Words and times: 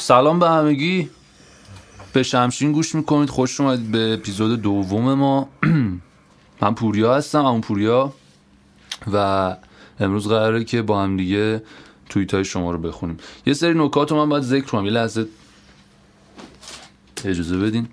سلام 0.00 0.38
به 0.38 0.48
همگی. 0.48 1.10
به 2.12 2.22
شمشین 2.22 2.72
گوش 2.72 2.94
می‌کنید. 2.94 3.30
خوش 3.30 3.60
اومدید 3.60 3.92
به 3.92 4.14
اپیزود 4.14 4.62
دوم 4.62 5.14
ما. 5.14 5.48
من 6.62 6.74
پوریا 6.74 7.14
هستم 7.14 7.44
اون 7.44 7.60
پوریا. 7.60 8.12
و 9.12 9.56
امروز 10.00 10.28
قراره 10.28 10.64
که 10.64 10.82
با 10.82 11.02
هم 11.02 11.16
دیگه 11.16 11.62
توییت 12.08 12.34
های 12.34 12.44
شما 12.44 12.72
رو 12.72 12.78
بخونیم. 12.78 13.16
یه 13.46 13.54
سری 13.54 13.74
نکات 13.74 14.10
رو 14.10 14.16
من 14.16 14.28
باید 14.28 14.44
ذکر 14.44 14.64
کنم. 14.64 14.84
یه 14.84 14.92
لحظه 14.92 15.26
اجازه 17.24 17.58
بدین. 17.58 17.88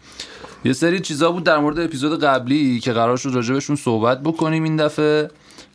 یه 0.66 0.74
سری 0.74 1.00
چیزا 1.00 1.32
بود 1.32 1.44
در 1.44 1.58
مورد 1.58 1.80
اپیزود 1.80 2.24
قبلی 2.24 2.80
که 2.80 2.94
قرار 2.94 3.18
شد 3.18 3.30
راجبشون 3.30 3.76
صحبت 3.76 4.24
بکنیم 4.24 4.64
این 4.64 4.76
دفعه 4.76 5.30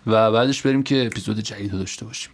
و 0.07 0.33
بعدش 0.33 0.62
بریم 0.62 0.83
که 0.83 1.07
اپیزود 1.07 1.39
جدید 1.41 1.73
داشته 1.73 2.05
باشیم. 2.05 2.33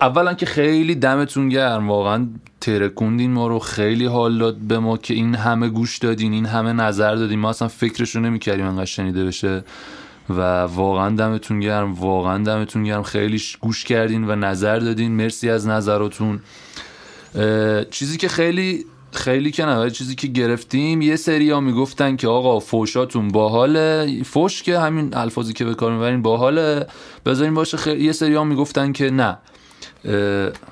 اولا 0.00 0.34
که 0.34 0.46
خیلی 0.46 0.94
دمتون 0.94 1.48
گرم 1.48 1.88
واقعا 1.88 2.28
ترکوندین 2.60 3.32
ما 3.32 3.46
رو 3.46 3.58
خیلی 3.58 4.06
حال 4.06 4.38
داد 4.38 4.56
به 4.56 4.78
ما 4.78 4.96
که 4.96 5.14
این 5.14 5.34
همه 5.34 5.68
گوش 5.68 5.98
دادین 5.98 6.32
این 6.32 6.46
همه 6.46 6.72
نظر 6.72 7.14
دادین. 7.14 7.38
ما 7.38 7.50
اصلا 7.50 7.68
فکرش 7.68 8.16
رو 8.16 8.20
نمی‌کردیم 8.22 8.66
انقدر 8.66 8.84
شنیده 8.84 9.24
بشه 9.24 9.64
و 10.30 10.62
واقعا 10.62 11.16
دمتون 11.16 11.60
گرم 11.60 11.94
واقعا 11.94 12.44
دمتون 12.44 12.84
گرم. 12.84 13.02
خیلی 13.02 13.42
گوش 13.60 13.84
کردین 13.84 14.30
و 14.30 14.36
نظر 14.36 14.78
دادین. 14.78 15.12
مرسی 15.12 15.50
از 15.50 15.68
نظراتون. 15.68 16.40
چیزی 17.90 18.16
که 18.16 18.28
خیلی 18.28 18.84
خیلی 19.12 19.50
که 19.50 19.64
نه 19.64 19.90
چیزی 19.90 20.14
که 20.14 20.26
گرفتیم 20.28 21.02
یه 21.02 21.16
سری 21.16 21.50
ها 21.50 21.60
می‌گفتن 21.60 22.16
که 22.16 22.28
آقا 22.28 22.60
فوشاتون 22.60 23.28
باحاله. 23.28 24.22
فوش 24.22 24.62
که 24.62 24.78
همین 24.78 25.14
الفاظی 25.14 25.52
که 25.52 25.64
به 25.64 25.74
کار 25.74 25.92
می‌برین 25.92 26.22
باحاله. 26.22 26.86
بذارین 27.26 27.54
باشه 27.54 27.76
خیلی 27.76 28.04
یه 28.04 28.12
سری 28.12 28.34
ها 28.34 28.44
می‌گفتن 28.44 28.92
که 28.92 29.10
نه 29.10 29.38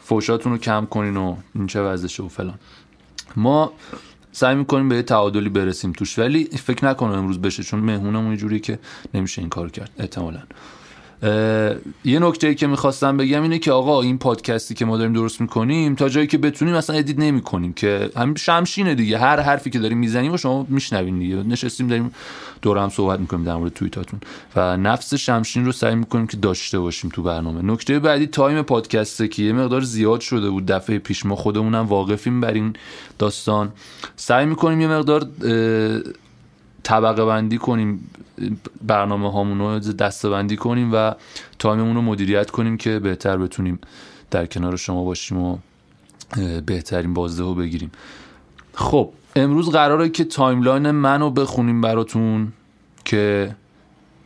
فوشاتون 0.00 0.52
رو 0.52 0.58
کم 0.58 0.86
کنین 0.90 1.16
و 1.16 1.36
این 1.54 1.66
چه 1.66 1.80
وضعشه 1.80 2.22
و 2.22 2.28
فلان. 2.28 2.58
ما 3.36 3.72
سعی 4.32 4.54
می‌کنیم 4.54 4.88
به 4.88 4.96
یه 4.96 5.02
تعادلی 5.02 5.48
برسیم 5.48 5.92
توش 5.92 6.18
ولی 6.18 6.44
فکر 6.44 6.84
نکنم 6.84 7.12
امروز 7.12 7.40
بشه 7.40 7.62
چون 7.62 7.80
مهمونمون 7.80 8.30
یه 8.30 8.36
جوری 8.36 8.60
که 8.60 8.78
نمیشه 9.14 9.40
این 9.40 9.48
کار 9.48 9.70
کرد 9.70 9.90
احتمالاً. 9.98 10.40
یه 12.04 12.18
نکته 12.18 12.54
که 12.54 12.66
می‌خواستم 12.66 13.16
بگم 13.16 13.42
اینه 13.42 13.58
که 13.58 13.72
آقا 13.72 14.02
این 14.02 14.18
پادکستی 14.18 14.74
که 14.74 14.84
ما 14.84 14.96
داریم 14.96 15.12
درست 15.12 15.40
می‌کنیم 15.40 15.94
تا 15.94 16.08
جایی 16.08 16.26
که 16.26 16.38
بتونیم 16.38 16.74
اصلا 16.74 16.96
ادیت 16.96 17.18
نمی‌کنیم 17.18 17.72
که 17.72 18.10
همین 18.16 18.34
شمشینه 18.34 18.94
دیگه. 18.94 19.18
هر 19.18 19.40
حرفی 19.40 19.70
که 19.70 19.78
داریم 19.78 19.98
می‌زنیم 19.98 20.32
و 20.32 20.36
شما 20.36 20.66
میشنوین 20.68 21.18
دیگه. 21.18 21.36
نشستیم 21.36 21.86
داریم 21.88 22.10
دور 22.62 22.78
هم 22.78 22.88
صحبت 22.88 23.20
می‌کنیم 23.20 23.44
در 23.44 23.56
مورد 23.56 23.72
توییتاتون. 23.72 24.20
و 24.56 24.76
نفس 24.76 25.14
شمشین 25.14 25.64
رو 25.64 25.72
سعی 25.72 25.94
می‌کنیم 25.94 26.26
که 26.26 26.36
داشته 26.36 26.78
باشیم 26.78 27.10
تو 27.14 27.22
برنامه. 27.22 27.72
نکته 27.72 27.98
بعدی 27.98 28.26
time 28.26 28.62
پادکسته 28.62 29.28
که 29.28 29.42
یه 29.42 29.52
مقدار 29.52 29.80
زیاد 29.80 30.20
شده 30.20 30.50
بود 30.50 30.66
دفعه 30.66 30.98
پیش. 30.98 31.26
ما 31.26 31.36
خودمونم 31.36 31.86
واقفیم 31.86 32.40
بر 32.40 32.52
این 32.52 32.72
داستان. 33.18 33.72
سعی 34.16 34.46
می‌کنیم 34.46 34.80
یه 34.80 34.88
مقدار 34.88 35.28
طبقه 36.86 37.24
بندی 37.24 37.58
کنیم 37.58 38.10
برنامه 38.82 39.32
هامون 39.32 39.58
رو 39.58 39.78
دسته 39.78 40.30
بندی 40.30 40.56
کنیم 40.56 40.90
و 40.94 41.14
time 41.58 41.79
مون 41.79 41.94
رو 41.94 42.02
مدیریت 42.02 42.50
کنیم 42.50 42.76
که 42.76 42.98
بهتر 42.98 43.36
بتونیم 43.36 43.78
در 44.30 44.46
کنار 44.46 44.76
شما 44.76 45.04
باشیم 45.04 45.38
و 45.38 45.58
بهترین 46.66 47.14
بازده 47.14 47.42
رو 47.42 47.54
بگیریم. 47.54 47.90
خب 48.74 49.12
امروز 49.36 49.70
قراره 49.70 50.08
که 50.08 50.24
timeline 50.24 50.90
منو 50.90 51.30
بخونیم 51.30 51.80
براتون 51.80 52.52
که 53.04 53.56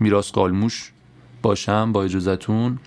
میراس 0.00 0.32
قالموش 0.32 0.92
باشم 1.42 1.92
با 1.92 2.04
اجازتون 2.04 2.78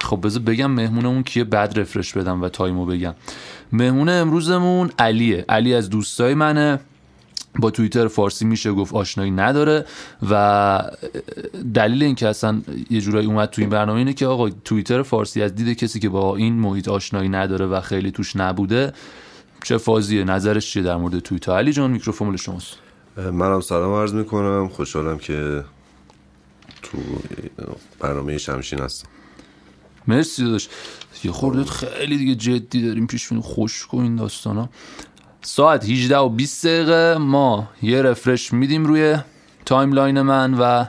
خب 0.00 0.20
بذار 0.22 0.42
بگم 0.42 0.70
مهمونمون 0.70 1.22
کیه؟ 1.22 1.44
بعد 1.44 1.78
refresh 1.78 2.12
بدم 2.12 2.42
و 2.42 2.48
time 2.48 2.78
و 2.78 2.86
بگم. 2.86 3.14
مهمون 3.72 4.08
امروزمون 4.08 4.90
علیه. 4.98 5.44
علی 5.48 5.74
از 5.74 5.90
دوستای 5.90 6.34
منه. 6.34 6.80
با 7.58 7.70
توییتر 7.70 8.08
فارسی 8.08 8.44
میشه 8.44 8.72
گفت 8.72 8.94
آشنایی 8.94 9.30
نداره 9.30 9.84
و 10.30 10.90
دلیل 11.74 12.02
اینکه 12.02 12.28
اصلا 12.28 12.62
یه 12.90 13.00
جورایی 13.00 13.26
اومد 13.26 13.50
تو 13.50 13.60
این 13.60 13.70
برنامه 13.70 13.98
اینه 13.98 14.12
که 14.12 14.26
آقا 14.26 14.50
توییتر 14.50 15.02
فارسی 15.02 15.42
از 15.42 15.54
دید 15.54 15.78
کسی 15.78 16.00
که 16.00 16.08
با 16.08 16.36
این 16.36 16.54
محیط 16.54 16.88
آشنایی 16.88 17.28
نداره 17.28 17.66
و 17.66 17.80
خیلی 17.80 18.10
توش 18.10 18.36
نبوده 18.36 18.92
چه 19.64 19.78
فازیه؟ 19.78 20.24
نظرش 20.24 20.70
چیه 20.70 20.82
در 20.82 20.96
مورد 20.96 21.18
توییتر؟ 21.18 21.52
علی 21.52 21.72
جان 21.72 21.90
میکروفون 21.90 22.36
شماست. 22.36 22.76
منم 23.16 23.60
سلام 23.60 23.94
عرض 23.94 24.14
می‌کنم. 24.14 24.68
خوشحالم 24.68 25.18
که 25.18 25.64
تو 26.82 26.98
برنامه 28.00 28.38
شمشین 28.38 28.78
هستم. 28.78 29.08
مرسی 30.06 30.44
داشت 30.44 30.70
یه 31.24 31.32
خورده 31.32 31.64
خیلی 31.64 32.16
دیگه 32.16 32.34
جدی 32.34 32.86
داریم 32.86 33.06
پیش 33.06 33.32
خوش 33.32 33.86
کن 33.86 34.02
این 34.02 34.16
داستانا. 34.16 34.68
ساعت 35.44 35.84
18 35.84 36.18
و 36.18 36.28
20 36.28 36.66
دقیقه. 36.66 37.18
ما 37.20 37.68
یه 37.82 38.02
refresh 38.02 38.52
میدیم 38.52 38.86
روی 38.86 39.16
timeline 39.66 40.22
من 40.22 40.54
و 40.54 40.84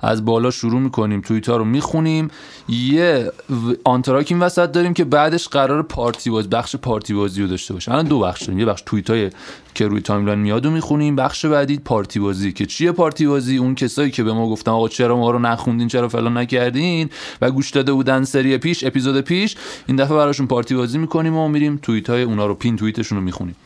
از 0.00 0.24
بالا 0.24 0.50
شروع 0.50 0.80
می‌کنیم. 0.80 1.20
توییت 1.20 1.48
ها 1.48 1.56
رو 1.56 1.64
می‌خونیم. 1.64 2.30
یه 2.68 3.32
آنتراک 3.84 4.26
این 4.30 4.40
وسط 4.40 4.72
داریم 4.72 4.94
که 4.94 5.04
بعدش 5.04 5.48
قرار 5.48 5.82
پارتی 5.82 6.30
باز 6.30 6.50
بخش 6.50 6.76
پارتی 6.76 7.14
بازی 7.14 7.42
رو 7.42 7.48
داشته 7.48 7.74
باشه. 7.74 7.92
الان 7.92 8.04
دو 8.04 8.20
بخش 8.20 8.42
داریم. 8.42 8.58
یه 8.58 8.66
بخش 8.66 8.82
توییت 8.86 9.10
های 9.10 9.30
که 9.74 9.86
روی 9.86 10.00
timeline 10.00 10.38
میاد 10.38 10.66
و 10.66 10.70
می‌خونیم. 10.70 11.16
بخش 11.16 11.46
بعدی 11.46 11.78
پارتی 11.78 12.20
بازی 12.20 12.52
که 12.52 12.66
چیه 12.66 12.92
پارتی 12.92 13.26
بازی؟ 13.26 13.56
اون 13.56 13.74
کسایی 13.74 14.10
که 14.10 14.22
به 14.22 14.32
ما 14.32 14.48
گفتن 14.48 14.70
آقا 14.70 14.88
چرا 14.88 15.16
ما 15.16 15.30
رو 15.30 15.38
نخوندین 15.38 15.88
چرا 15.88 16.08
فلان 16.08 16.36
نکردین؟ 16.36 17.10
و 17.42 17.50
گوش 17.50 17.70
داده 17.70 17.92
بودن 17.92 18.24
سری 18.24 18.58
پیش 18.58 18.84
اپیزود 18.84 19.20
پیش. 19.20 19.56
این 19.86 19.96
دفعه 19.96 20.16
براشون 20.16 20.46
پارتی 20.46 20.74
بازی 20.74 20.98
می‌کنیم 20.98 21.36
و 21.36 21.48
میریم 21.48 21.78
توییت 21.82 22.10
های 22.10 22.22
اونا 22.22 22.46
رو 22.46 22.54
pin 22.54 22.76
توییتشون 22.76 23.18
رو 23.18 23.24
می‌خونیم. 23.24 23.56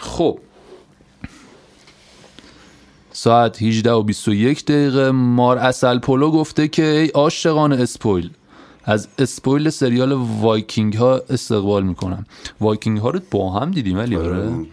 خب. 0.00 0.38
ساعت 3.12 3.62
18 3.62 3.92
و 3.92 4.02
21 4.02 4.64
دقیقه 4.64 5.10
مار 5.10 5.58
اصل 5.58 5.98
پولو 5.98 6.30
گفته 6.30 6.68
که 6.68 6.84
ای 6.84 7.08
عاشقان 7.08 7.72
اسپویل 7.72 8.30
از 8.84 9.08
spoil 9.18 9.70
سریال 9.70 10.12
وایکینگ 10.12 10.94
ها 10.94 11.22
استقبال 11.30 11.82
می‌کنم. 11.82 12.26
وایکینگ 12.60 12.98
ها 12.98 13.10
رو 13.10 13.20
با 13.30 13.50
هم 13.50 13.70
دیدیم 13.70 13.98
علی 13.98 14.16
آره. 14.16 14.66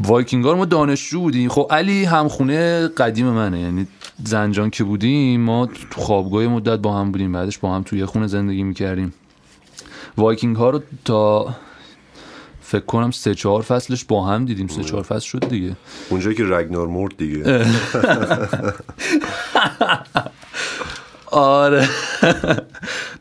وایکینگ 0.00 0.44
ها 0.44 0.50
رو 0.52 0.56
ما 0.56 0.64
دانشجو 0.64 1.20
بودیم. 1.20 1.48
خب 1.48 1.66
علی 1.70 2.04
همخونه 2.04 2.88
قدیم 2.88 3.26
منه. 3.26 3.60
یعنی 3.60 3.86
زنجان 4.24 4.70
که 4.70 4.84
بودیم 4.84 5.40
ما 5.40 5.66
تو 5.66 6.00
خوابگاه 6.00 6.46
مدت 6.46 6.78
با 6.78 6.98
هم 6.98 7.12
بودیم. 7.12 7.32
بعدش 7.32 7.58
با 7.58 7.74
هم 7.74 7.82
توی 7.82 8.04
خونه 8.04 8.26
زندگی 8.26 8.62
می‌کردیم. 8.62 9.14
وایکینگ 10.18 10.56
ها 10.56 10.70
رو 10.70 10.82
تا 11.04 11.54
فکر 12.70 12.84
کنم 12.84 13.10
سه 13.10 13.34
چهار 13.34 13.62
فصلش 13.62 14.04
با 14.04 14.24
هم 14.24 14.44
دیدیم. 14.44 14.68
سه 14.68 14.84
چهار 14.84 15.02
فصل 15.02 15.26
شد 15.26 15.48
دیگه. 15.48 15.76
اونجا 16.08 16.32
که 16.32 16.44
رگنار 16.44 16.86
مرد 16.86 17.16
دیگه. 17.16 17.66
آره. 21.26 21.88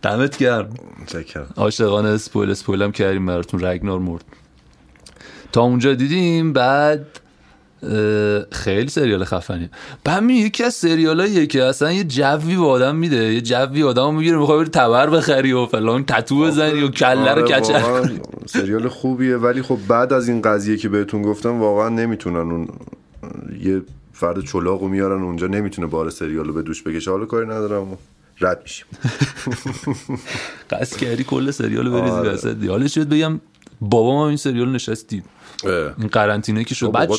دمت 0.02 0.38
گرم. 0.38 0.74
عاشقانه 1.56 2.10
اسپویل 2.10 2.52
اسپویل 2.52 2.82
هم 2.82 2.92
کردیم 2.92 3.26
براتون. 3.26 3.66
رگنار 3.66 4.00
مرد. 4.00 4.24
تا 5.52 5.62
اونجا 5.62 5.94
دیدیم 5.94 6.54
بعد 6.54 7.06
خیلی 8.52 8.90
سریال 8.90 9.24
خفنیه. 9.24 9.70
بعد 10.04 10.30
یکی 10.30 10.64
از 10.64 10.74
سریالاییه 10.74 11.48
که 11.48 11.64
اصلا 11.64 11.92
یه 11.92 12.04
جوی 12.04 12.56
به 12.56 12.66
آدم 12.66 12.96
میده. 12.96 13.34
یه 13.34 13.42
جوی 13.42 13.84
آدم 13.84 14.16
می‌گیره 14.16 14.38
می‌خوای 14.38 14.60
بری 14.60 14.70
تبر 14.70 15.10
بخری 15.10 15.54
و 15.54 15.66
فلان 15.66 16.06
تتو 16.06 16.40
بزنی 16.42 16.82
و 16.82 16.88
کله 16.88 17.34
رو 17.34 17.42
آره 17.44 17.60
کچل. 17.60 18.08
سریال 18.46 18.88
خوبیه 18.88 19.38
ولی 19.38 19.62
خب 19.62 19.78
بعد 19.88 20.14
از 20.14 20.30
این 20.30 20.42
قضیه 20.42 20.78
که 20.78 20.90
بهتون 20.90 21.22
گفتم 21.22 21.60
واقعا 21.60 21.90
نمی‌تونن 21.90 22.52
اون 22.52 22.68
یه 23.64 23.82
فرد 24.14 24.46
چلاقو 24.46 24.88
میارن 24.88 25.22
اونجا 25.22 25.48
نمی‌تونه 25.48 25.88
بار 25.88 26.10
سریالو 26.10 26.54
به 26.54 26.62
دوش 26.62 26.84
بکشه. 26.84 27.12
حالا 27.12 27.26
کاری 27.26 27.46
ندارم 27.46 27.98
رد 28.42 28.62
میشیم. 28.64 28.86
قصد 30.72 30.98
کردی 30.98 31.24
کل 31.24 31.52
سریالو 31.52 31.92
بریزی 31.92 32.16
آره. 32.16 32.30
وسط. 32.30 32.56
حالا 32.70 32.88
شد 32.88 33.10
بگم 33.10 33.40
بابا 33.82 34.14
ما 34.14 34.28
این 34.28 34.38
سریال 34.38 34.72
نشست 34.72 35.08
دید 35.08 35.24
این 35.66 36.08
قرنطینه 36.12 36.64
که 36.64 36.76
شد. 36.76 36.92
بعد 36.92 37.10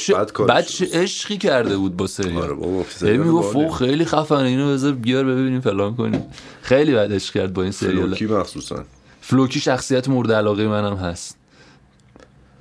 بعد 0.48 0.66
عشقی 0.92 1.38
کرده 1.38 1.76
بود 1.76 1.96
با 1.96 2.06
سریال 2.06 2.42
آره 2.42 2.54
بابا 2.54 2.84
یعنی 3.02 3.18
می‌گفت 3.18 3.74
خیلی 3.78 4.04
خفنه. 4.04 4.38
اینو 4.38 4.72
بذار 4.72 4.92
بیار 4.92 5.24
ببینیم 5.24 5.60
فلان 5.60 5.96
کنیم. 5.96 6.22
خیلی 6.62 6.94
بعد 6.94 7.12
عشق 7.12 7.34
کرد 7.34 7.52
با 7.52 7.62
این 7.62 7.72
سریال 7.72 8.06
فلوکی 8.06 8.26
مخصوصا. 8.26 8.84
فلوکی 9.20 9.60
شخصیت 9.60 10.08
مورد 10.08 10.32
علاقه 10.32 10.68
منم 10.68 10.96
هست. 10.96 11.36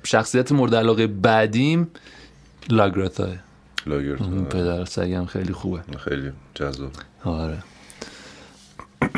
شخصیت 0.04 0.52
مورد 0.52 0.74
علاقه 0.74 1.06
بعدیم 1.06 1.88
لاگرتا 2.68 3.28
پدر 4.50 4.84
سگم 4.84 5.26
خیلی 5.26 5.52
خوبه. 5.52 5.80
خیلی 6.04 6.30
جذاب. 6.54 6.90
آره. 7.24 7.58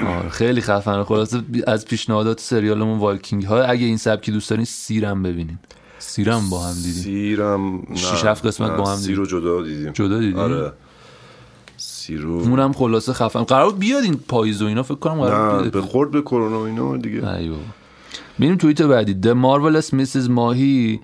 آره 0.07 0.29
خیلی 0.29 0.61
خفنه. 0.61 1.05
خلاصه 1.05 1.43
از 1.67 1.85
پیشنهادات 1.85 2.41
سریالمون 2.41 2.99
والکینگ 2.99 3.45
ها 3.45 3.63
اگه 3.63 3.87
این 3.87 3.97
سبکی 3.97 4.33
دوست 4.33 4.51
دارین 4.51 4.65
سیرم 4.65 5.23
ببینین 5.23 5.59
سیرم 6.03 6.51
با 6.51 6.61
هم 6.61 6.75
دیدیم. 6.75 7.03
سیرم 7.03 7.95
شش 7.95 8.25
هفت 8.25 8.47
قسمت 8.47 8.77
با 8.77 8.91
هم 8.91 8.97
سیر 8.97 9.17
رو 9.17 9.27
جدا 9.27 9.63
دیدیم. 9.63 9.93
جدا 9.93 10.19
دیدیم؟ 10.19 10.39
آره. 10.39 10.73
سیرو 11.77 12.33
اونم 12.33 12.73
خلاصه 12.73 13.13
خفن. 13.13 13.43
قرار 13.43 13.71
بود 13.71 13.79
بیاد 13.79 14.05
این 14.05 14.21
پاییز 14.29 14.63
و 14.63 14.67
اینا 14.67 14.83
فکر 14.83 14.95
کنم 14.95 15.21
قرار 15.21 15.57
نه 15.57 15.63
بود 15.63 15.73
به. 15.73 15.81
خورد 15.81 16.11
به 16.11 16.23
کرونا 16.23 16.61
و 16.61 16.63
اینا 16.63 16.97
دیگه. 16.97 17.29
ایوه. 17.29 17.57
میریم 18.39 18.57
توییت 18.57 18.83
بعدی. 18.83 19.17
The 19.23 19.35
Marvelous 19.35 19.89
Mrs. 19.95 20.31
ماهی. 20.31 21.01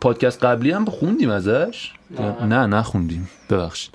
پادکست 0.00 0.44
قبلی 0.44 0.70
هم 0.70 0.84
خوندیم 0.84 1.30
ازش؟ 1.30 1.92
نه. 2.40 2.66
نه 2.66 2.82
خوندیم 2.82 3.28
ببخشید. 3.50 3.94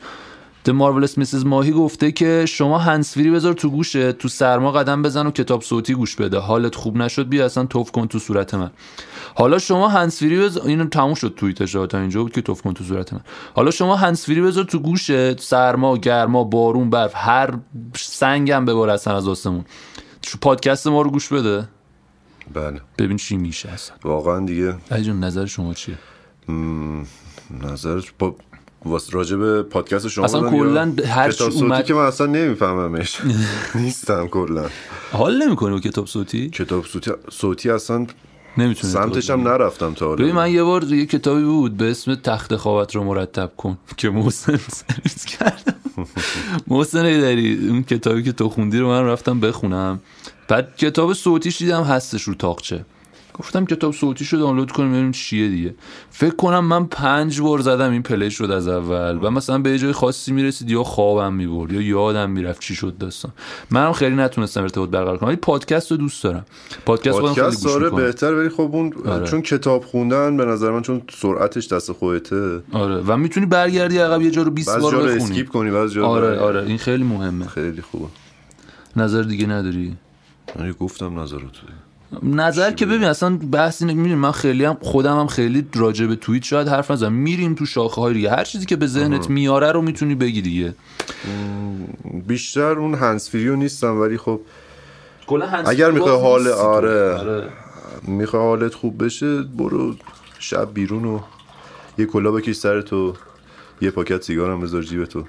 The 0.66 0.72
Marvelous 0.72 1.20
Mrs. 1.20 1.46
ماهی 1.46 1.72
گفته 1.72 2.12
که 2.12 2.46
شما 2.48 2.78
هنسفیری 2.78 3.32
بذار 3.32 3.54
تو 3.54 3.70
گوشه 3.70 4.14
تو 4.14 4.28
سرما 4.28 4.72
قدم 4.72 5.02
بزن 5.02 5.28
و 5.28 5.32
کتاب 5.32 5.62
صوتی 5.62 5.94
گوش 5.94 6.16
بده. 6.16 6.40
حالت 6.40 6.76
خوب 6.76 6.98
نشد 6.98 7.30
بیا 7.30 7.46
اصلا 7.46 7.66
توف 7.66 7.92
کن 7.92 8.08
تو 8.08 8.20
صورت 8.20 8.54
من. 8.54 8.72
حالا 9.36 9.60
شما 9.60 9.88
هنسفیری 9.88 10.40
بذار 10.40 10.68
اینو 10.68 10.86
تموم 10.86 11.14
شد 11.14 11.34
توییتش 11.38 11.72
تا 11.72 12.00
اینجا 12.00 12.24
بود 12.24 12.32
که 12.32 12.42
توف 12.42 12.62
کن 12.62 12.74
تو 12.74 12.84
صورت 12.84 13.14
من. 13.14 13.22
حالا 13.56 13.72
شما 13.72 13.96
هنسفیری 13.96 14.42
بذار 14.42 14.64
تو 14.64 14.80
گوشه 14.80 15.36
سرما 15.40 15.98
گرما 15.98 16.44
بارون 16.44 16.90
برف 16.90 17.12
هر 17.16 17.54
سنگم 17.96 18.66
ببار 18.66 18.90
اصلا 18.90 19.18
از 19.18 19.28
آسمون. 19.28 19.66
شو 20.26 20.38
پادکست 20.42 20.88
ما 20.88 21.02
رو 21.02 21.10
گوش 21.12 21.28
بده. 21.34 21.68
بله. 22.54 22.82
ببین 22.98 23.18
چی 23.18 23.38
میشه 23.38 23.70
اصلا. 23.70 23.96
واقعا 24.04 24.46
دیگه. 24.46 24.76
نظر 25.14 25.46
شما 25.46 25.74
چیه؟ 25.74 25.98
م، 26.48 27.04
نظرش 27.64 28.14
با 28.20 28.36
واسه 28.86 29.12
راجع 29.12 29.36
به 29.38 29.64
پادکست 29.64 30.08
شما 30.08 30.26
اصلا 30.26 30.50
کلاً 30.50 30.94
هر 31.08 31.32
کتاب 31.32 31.50
چی 31.50 31.58
صوتی 31.58 31.66
اومد- 31.74 31.86
که 31.86 31.94
من 31.94 32.02
اصلا 32.06 32.28
نمیفهممش. 32.28 33.22
نیستم 33.76 34.28
کلا. 34.28 34.66
حال 35.12 35.44
نمی‌کنی 35.44 35.72
با 35.74 35.80
کتاب 35.80 36.08
صوتی؟ 36.08 36.50
کتاب 36.50 36.86
صوتی 36.86 37.12
صوتی 37.32 37.70
اصلا 37.70 38.08
نمی‌تونه 38.58 38.94
سمتش 38.94 39.30
هم 39.30 39.48
نرفتم 39.48 39.94
تا 39.94 40.06
حالا. 40.06 40.24
ببین 40.24 40.36
من 40.36 40.52
یه 40.52 40.64
بار 40.64 40.84
یه 40.84 41.06
کتابی 41.06 41.44
بود 41.44 41.78
به 41.78 41.92
اسم 41.92 42.16
تخت 42.16 42.56
خوابت 42.56 42.96
رو 42.96 43.04
مرتب 43.04 43.52
کن 43.58 43.78
که 43.98 44.10
محسن 44.10 44.58
سرویس 44.58 45.26
کردم. 45.26 45.76
محسن 46.68 47.06
ایدری 47.06 47.68
اون 47.70 47.84
کتابی 47.84 48.24
که 48.24 48.32
تو 48.32 48.50
خوندی 48.50 48.78
رو 48.80 48.88
من 48.88 49.06
رفتم 49.06 49.40
بخونم. 49.40 50.00
بعد 50.48 50.76
کتاب 50.78 51.14
صوتیش 51.14 51.58
دیدم 51.58 51.84
هستش 51.84 52.24
رو 52.24 52.34
تاقچه. 52.34 52.86
گفتم 53.40 53.66
کتاب 53.66 53.94
صوتیشو 53.94 54.38
دانلود 54.38 54.72
کنیم 54.72 54.92
ببینیم 54.92 55.12
چیه 55.12 55.50
دیگه. 55.50 55.76
فکر 56.10 56.36
کنم 56.36 56.66
من 56.66 56.86
پنج 56.86 57.42
بار 57.42 57.60
زدم 57.60 57.92
این 57.92 58.04
play 58.04 58.32
شد 58.32 58.52
از 58.52 58.68
اول. 58.68 59.20
و 59.22 59.32
مثلا 59.32 59.58
به 59.58 59.80
جای 59.80 59.92
خاصی 59.92 60.32
می‌رسید 60.32 60.70
یا 60.70 60.84
خوابم 60.84 61.34
می‌برد 61.34 61.72
یا 61.72 61.82
یادم 61.82 62.30
می‌رفت 62.30 62.62
چی 62.62 62.76
شد 62.76 62.98
داستان. 62.98 63.32
منم 63.72 63.94
خیلی 63.94 64.16
نتونستم 64.16 64.62
ارتباط 64.62 64.90
برقرار 64.90 65.18
کنم. 65.18 65.28
ولی 65.28 65.38
پادکست 65.38 65.92
رو 65.92 65.98
دوست 65.98 66.24
دارم. 66.24 66.46
پادکست 66.86 67.20
خودم 67.20 67.34
خیلی 67.34 67.46
پادکست 67.46 67.64
گوش 67.64 67.76
می‌کنم. 67.76 67.96
بهتر. 67.96 68.34
ولی 68.34 68.50
خب 68.50 68.70
اون 68.74 68.94
آره. 69.06 69.26
چون 69.26 69.42
کتاب 69.42 69.84
خوندن 69.84 70.38
به 70.38 70.46
نظر 70.46 70.72
من 70.72 70.82
چون 70.82 71.02
سرعتش 71.12 71.68
دست 71.68 71.92
خودته. 71.92 72.62
آره. 72.72 72.96
و 73.08 73.18
می‌تونی 73.18 73.46
برگردی 73.46 73.98
عقب 73.98 74.22
یه 74.22 74.32
جا 74.32 74.42
رو 74.42 74.52
20 74.52 74.70
بعضی 74.70 74.82
بار 74.82 74.96
بخونی. 74.96 75.24
skip 75.24 75.50
کنی 75.50 75.72
بعضی 75.72 75.96
جا 75.96 76.08
آره 76.08 76.40
آره. 76.40 76.64
این 76.64 76.78
خیلی 76.78 77.04
مهمه. 77.04 77.48
خیلی 77.48 77.82
خوبه. 77.82 78.08
نظر 78.96 79.22
دیگه 79.22 79.48
نداری؟ 79.48 79.98
من 80.60 80.72
گفتم 80.72 81.20
نظرات 81.20 81.52
نظر 82.24 82.72
که 82.72 82.86
ببین 82.86 83.04
اصلا 83.04 83.38
بحث 83.52 83.82
اینه 83.82 83.94
می‌دونی 83.94 84.16
من 84.16 84.32
خیلی 84.32 84.66
هم 84.66 84.78
خودم 84.82 85.20
هم 85.20 85.28
خیلی 85.28 85.68
راجع 85.76 86.06
به 86.06 86.16
توییت 86.16 86.44
شاید 86.44 86.68
حرف 86.68 86.92
نزنم. 86.92 87.14
میریم 87.14 87.54
تو 87.56 87.66
شاخه 87.66 88.02
های 88.02 88.14
دیگه. 88.14 88.30
هر 88.30 88.44
چیزی 88.44 88.66
که 88.66 88.76
به 88.76 88.88
ذهنت 88.88 89.30
میاره 89.30 89.72
رو 89.72 89.82
می‌تونی 89.82 90.16
بگی 90.16 90.42
دیگه. 90.42 90.76
بیشتر 92.28 92.62
اون 92.62 92.96
هنسفری 92.96 93.48
رو 93.48 93.56
نیستم 93.56 94.02
ولی 94.02 94.18
خب 94.18 94.42
اگر 95.66 95.92
می‌خوای 95.92 96.22
حال 96.22 96.48
آره. 96.48 97.44
می‌خوای 98.08 98.44
حالت 98.44 98.74
خوب 98.74 99.06
بشه 99.06 99.42
برو 99.42 99.96
شب 100.40 100.74
بیرون 100.74 101.06
و 101.06 101.20
یه 101.98 102.06
کلا 102.06 102.32
بکش 102.32 102.56
سر 102.56 102.82
تو 102.82 103.14
یه 103.82 103.92
پاکت 103.92 104.24
سیگار 104.24 104.52
هم 104.52 104.62
بذار 104.62 104.82
جیب 104.82 105.06
تو. 105.06 105.24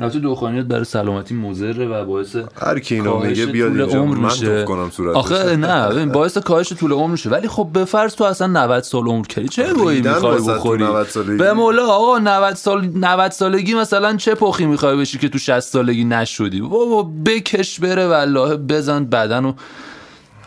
البته 0.00 0.18
دخانیات 0.18 0.66
برای 0.66 0.84
سلامتی 0.84 1.34
مضره 1.34 1.86
و 1.88 2.04
باعث 2.04 2.36
هر 2.62 2.78
کی 2.78 2.94
اینو 2.94 3.18
میگه 3.18 3.46
بیاد 3.46 3.76
اینجا 3.80 4.00
عمر 4.00 4.16
من 4.16 4.24
میشه. 4.24 4.46
توف 4.46 4.64
کنم 4.64 4.90
صورتش. 4.90 5.16
آخه 5.16 5.56
نه 5.56 5.88
ببین 5.88 6.12
باعث 6.12 6.38
کاهش 6.38 6.72
طول 6.72 6.92
عمر 6.92 7.10
میشه 7.10 7.30
ولی 7.30 7.48
خب 7.48 7.70
به 7.72 7.84
فرض 7.84 8.14
تو 8.14 8.24
اصلا 8.24 8.46
90 8.46 8.82
سال 8.82 9.06
عمر 9.06 9.26
کردی 9.26 9.48
چه 9.48 9.72
گویی 9.74 10.00
می‌خوای 10.00 10.38
تو 10.38 10.44
بخوری؟ 10.44 10.84
90 10.84 11.06
سالگی. 11.06 11.36
به 11.36 11.52
مولا 11.52 11.86
آقا 11.86 12.18
90 12.18 12.54
سال 12.54 12.86
90 12.94 13.30
سالگی 13.30 13.74
مثلا 13.74 14.16
چه 14.16 14.34
پخی 14.34 14.66
می‌خوای 14.66 14.96
بشی 14.96 15.18
که 15.18 15.28
تو 15.28 15.38
60 15.38 15.60
سالگی 15.60 16.04
نشدی؟ 16.04 16.60
بابا 16.60 17.10
بکش 17.26 17.80
بره 17.80 18.06
والله 18.06 18.56
بزن 18.56 19.04
بدن 19.04 19.44
و 19.44 19.52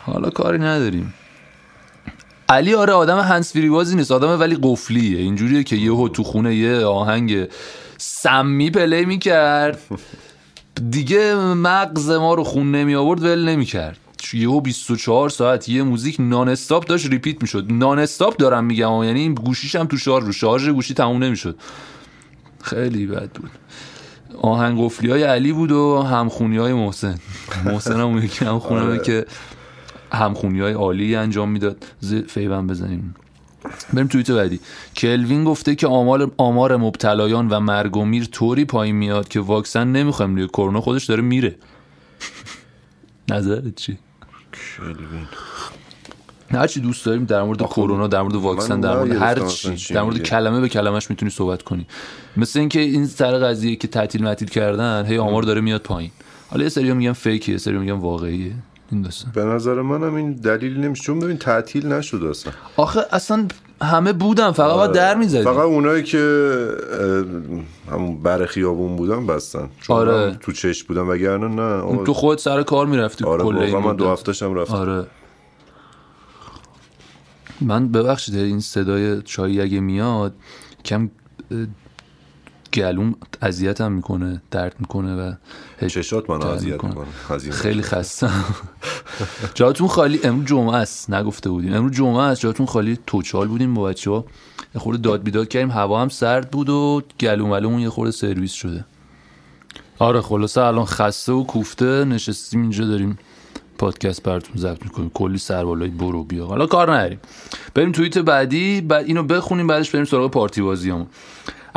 حالا 0.06 0.30
کاری 0.30 0.58
نداریم. 0.58 1.14
علی 2.48 2.74
آره 2.74 2.92
آدم 2.92 3.18
هندزفری 3.18 3.68
بازی 3.70 3.96
نیست 3.96 4.12
آدم 4.12 4.40
ولی 4.40 4.58
قفلیه. 4.62 5.18
اینجوریه 5.18 5.62
که 5.62 5.76
یهو 5.76 6.08
تو 6.08 6.22
خونه 6.22 6.54
یه 6.54 6.84
آهنگ 6.84 7.46
سمی 7.98 8.70
play 8.70 9.04
می‌کرد. 9.04 9.80
دیگه 10.90 11.34
مغز 11.34 12.10
ما 12.10 12.34
رو 12.34 12.44
خون 12.44 12.72
نمی 12.72 12.94
آورد 12.94 13.22
ول 13.22 13.48
نمی 13.48 13.64
کرد. 13.64 13.98
یهو 14.32 14.60
24 14.60 15.28
ساعت 15.28 15.68
یه 15.68 15.82
موزیک 15.82 16.16
non-stop 16.18 16.86
داشت 16.86 17.06
repeat 17.06 17.42
می‌شد. 17.42 17.66
non-stop 17.70 18.36
دارم 18.36 18.64
میگم. 18.64 19.04
یعنی 19.04 19.20
این 19.20 19.34
گوشیش 19.34 19.76
هم 19.76 19.86
تو 19.86 19.96
شارژ 19.96 20.24
رو. 20.24 20.32
شارژ 20.32 20.68
گوشی 20.68 20.94
تموم 20.94 21.24
نمی‌شد. 21.24 21.58
خیلی 22.62 23.06
بد 23.06 23.30
بود. 23.30 23.50
آهنگ 24.42 24.84
قفلی 24.84 25.10
های 25.10 25.22
علی 25.22 25.52
بود 25.52 25.72
و 25.72 26.02
همخونی 26.02 26.56
های 26.56 26.72
محسن. 26.72 27.18
محسن 27.64 28.00
هم 28.00 28.06
اون 28.06 28.22
یکی 28.22 28.44
همخونمه 28.44 28.90
آره. 28.92 29.02
که 29.02 29.26
همخونی 30.12 30.60
های 30.60 30.72
عالی 30.72 31.14
انجام 31.14 31.50
می‌داد. 31.50 31.84
فیبم 32.28 32.66
بزنیم. 32.66 33.14
بریم 33.92 34.06
توییت 34.06 34.30
بعدی. 34.30 34.60
کلوین 34.96 35.44
گفته 35.44 35.74
که 35.74 35.86
آمار 35.86 36.30
آمار 36.36 36.76
مبتلایان 36.76 37.48
و 37.48 37.60
مرگ 37.60 37.96
و 37.96 38.04
میر 38.04 38.24
طوری 38.24 38.64
پایین 38.64 38.96
میاد 38.96 39.28
که 39.28 39.40
واکسن 39.40 39.88
نمی‌خوایم 39.88 40.34
دیگه 40.34 40.46
کرونا 40.46 40.80
خودش 40.80 41.04
داره 41.04 41.22
میره. 41.22 41.56
نظرت 43.30 43.74
چی؟ 43.74 43.98
هر 46.50 46.66
چی 46.66 46.80
دوست 46.80 47.06
داریم 47.06 47.24
در 47.24 47.42
مورد 47.42 47.62
کرونا 47.62 48.06
در 48.06 48.22
مورد 48.22 48.34
واکسن 48.34 48.80
در 48.80 48.96
مورد 48.96 49.12
هر 49.12 49.46
چی 49.46 49.94
در 49.94 50.02
مورد. 50.02 50.22
کلمه 50.22 50.60
به 50.60 50.68
کلمش 50.68 51.10
می‌تونی 51.10 51.30
صحبت 51.30 51.62
کنی. 51.62 51.86
مثل 52.36 52.58
اینکه 52.58 52.80
این 52.80 53.06
سر 53.06 53.38
قضیه 53.38 53.76
که 53.76 53.88
تعطیل 53.88 54.24
متیل 54.24 54.48
کردن 54.48 55.06
هی 55.06 55.18
آمار 55.18 55.42
داره 55.42 55.60
میاد 55.60 55.80
پایین. 55.82 56.10
حالا 56.50 56.62
یه 56.62 56.68
سری 56.68 56.92
میگن 56.92 57.12
فیکه 57.12 57.52
یه 57.52 57.58
سری 57.58 57.78
میگن 57.78 57.92
واقعیه. 57.92 58.52
این 58.92 59.02
داستان 59.02 59.32
به 59.34 59.44
نظر 59.44 59.82
منم 59.82 60.14
این 60.14 60.32
دلیل 60.32 60.80
نمیشه. 60.80 61.02
چون 61.02 61.20
ببین 61.20 61.36
تعطیل 61.36 61.86
نشد 61.86 62.24
اصلا. 62.24 62.52
آخه 62.76 63.00
اصلا 63.10 63.46
همه 63.82 64.12
بودن 64.12 64.50
فقط 64.50 64.74
باید 64.76 64.92
در 64.92 65.22
فقط 65.44 65.64
اونایی 65.64 66.02
که 66.02 66.18
همون 67.92 68.22
بر 68.22 68.46
خیابون 68.46 68.96
بودن 68.96 69.26
بستن. 69.26 69.68
چون 69.80 69.96
آره. 69.96 70.36
تو 70.40 70.52
چش 70.52 70.84
بودن 70.84 71.00
وگرنه 71.00 71.48
نه. 71.48 71.62
آقا، 71.62 72.04
تو 72.04 72.14
خود 72.14 72.38
سر 72.38 72.62
کار 72.62 72.86
می‌رفتی 72.86 73.24
آره 73.24 73.44
واقعا 73.44 73.80
من 73.80 73.96
دو. 73.96 74.10
هفتهشم 74.10 74.54
رفتم. 74.54 74.74
آره. 74.74 75.06
من 77.60 77.88
ببخشید 77.88 78.36
این 78.36 78.60
صدای 78.60 79.22
چایی 79.22 79.60
اگه 79.60 79.80
میاد 79.80 80.34
کم 80.84 81.10
گلوم 82.74 83.14
اذیتم 83.42 83.92
می‌کنه 83.92 84.42
درد 84.50 84.74
می‌کنه 84.78 85.16
و 85.16 85.32
چشات 85.88 86.30
من 86.30 86.42
اذیت 86.42 86.84
می‌کنه. 86.84 87.06
خیلی 87.50 87.82
خستم. 87.82 88.44
جاتون 89.54 89.88
خالی 89.88 90.20
امروز 90.24 90.46
جمعه 90.46 90.74
است. 90.74 91.10
نگفته 91.10 91.50
بودیم 91.50 91.74
امروز 91.74 91.92
جمعه 91.92 92.22
است. 92.22 92.40
جاتون 92.40 92.66
خالی. 92.66 92.98
توچال 93.06 93.48
بودیم 93.48 93.74
با 93.74 93.82
بچه 93.82 94.10
ها 94.10 94.24
یه 94.74 94.80
خورده 94.80 95.00
داد 95.00 95.22
بیداد 95.22 95.48
کردیم. 95.48 95.70
هوا 95.70 96.02
هم 96.02 96.08
سرد 96.08 96.50
بود 96.50 96.68
و 96.68 97.02
گلوم 97.20 97.50
ولومون 97.50 97.80
یه 97.80 97.90
خورده 97.90 98.12
سرویس 98.12 98.52
شده. 98.52 98.84
آره 99.98 100.20
خلاصه 100.20 100.60
الان 100.60 100.84
خسته 100.84 101.32
و 101.32 101.44
کوفته 101.44 102.04
نشستیم 102.04 102.62
اینجا 102.62 102.84
داریم 102.84 103.18
پادکست 103.78 104.22
براتون 104.22 104.56
ضبط 104.56 104.82
می‌کنیم. 104.82 105.10
کلی 105.14 105.38
سربالای 105.38 105.88
برو 105.88 106.24
بیا. 106.24 106.46
حالا 106.46 106.66
کار 106.66 106.94
نداریم. 106.94 107.20
بریم 107.74 107.92
توییت 107.92 108.18
بعدی. 108.18 108.80
بعد 108.80 109.06
اینو 109.06 109.22
بخونیم 109.22 109.66
بعدش 109.66 109.90
بریم 109.90 110.04
سراغ 110.04 110.30
پارتی 110.30 110.62
بازیامون 110.62 111.06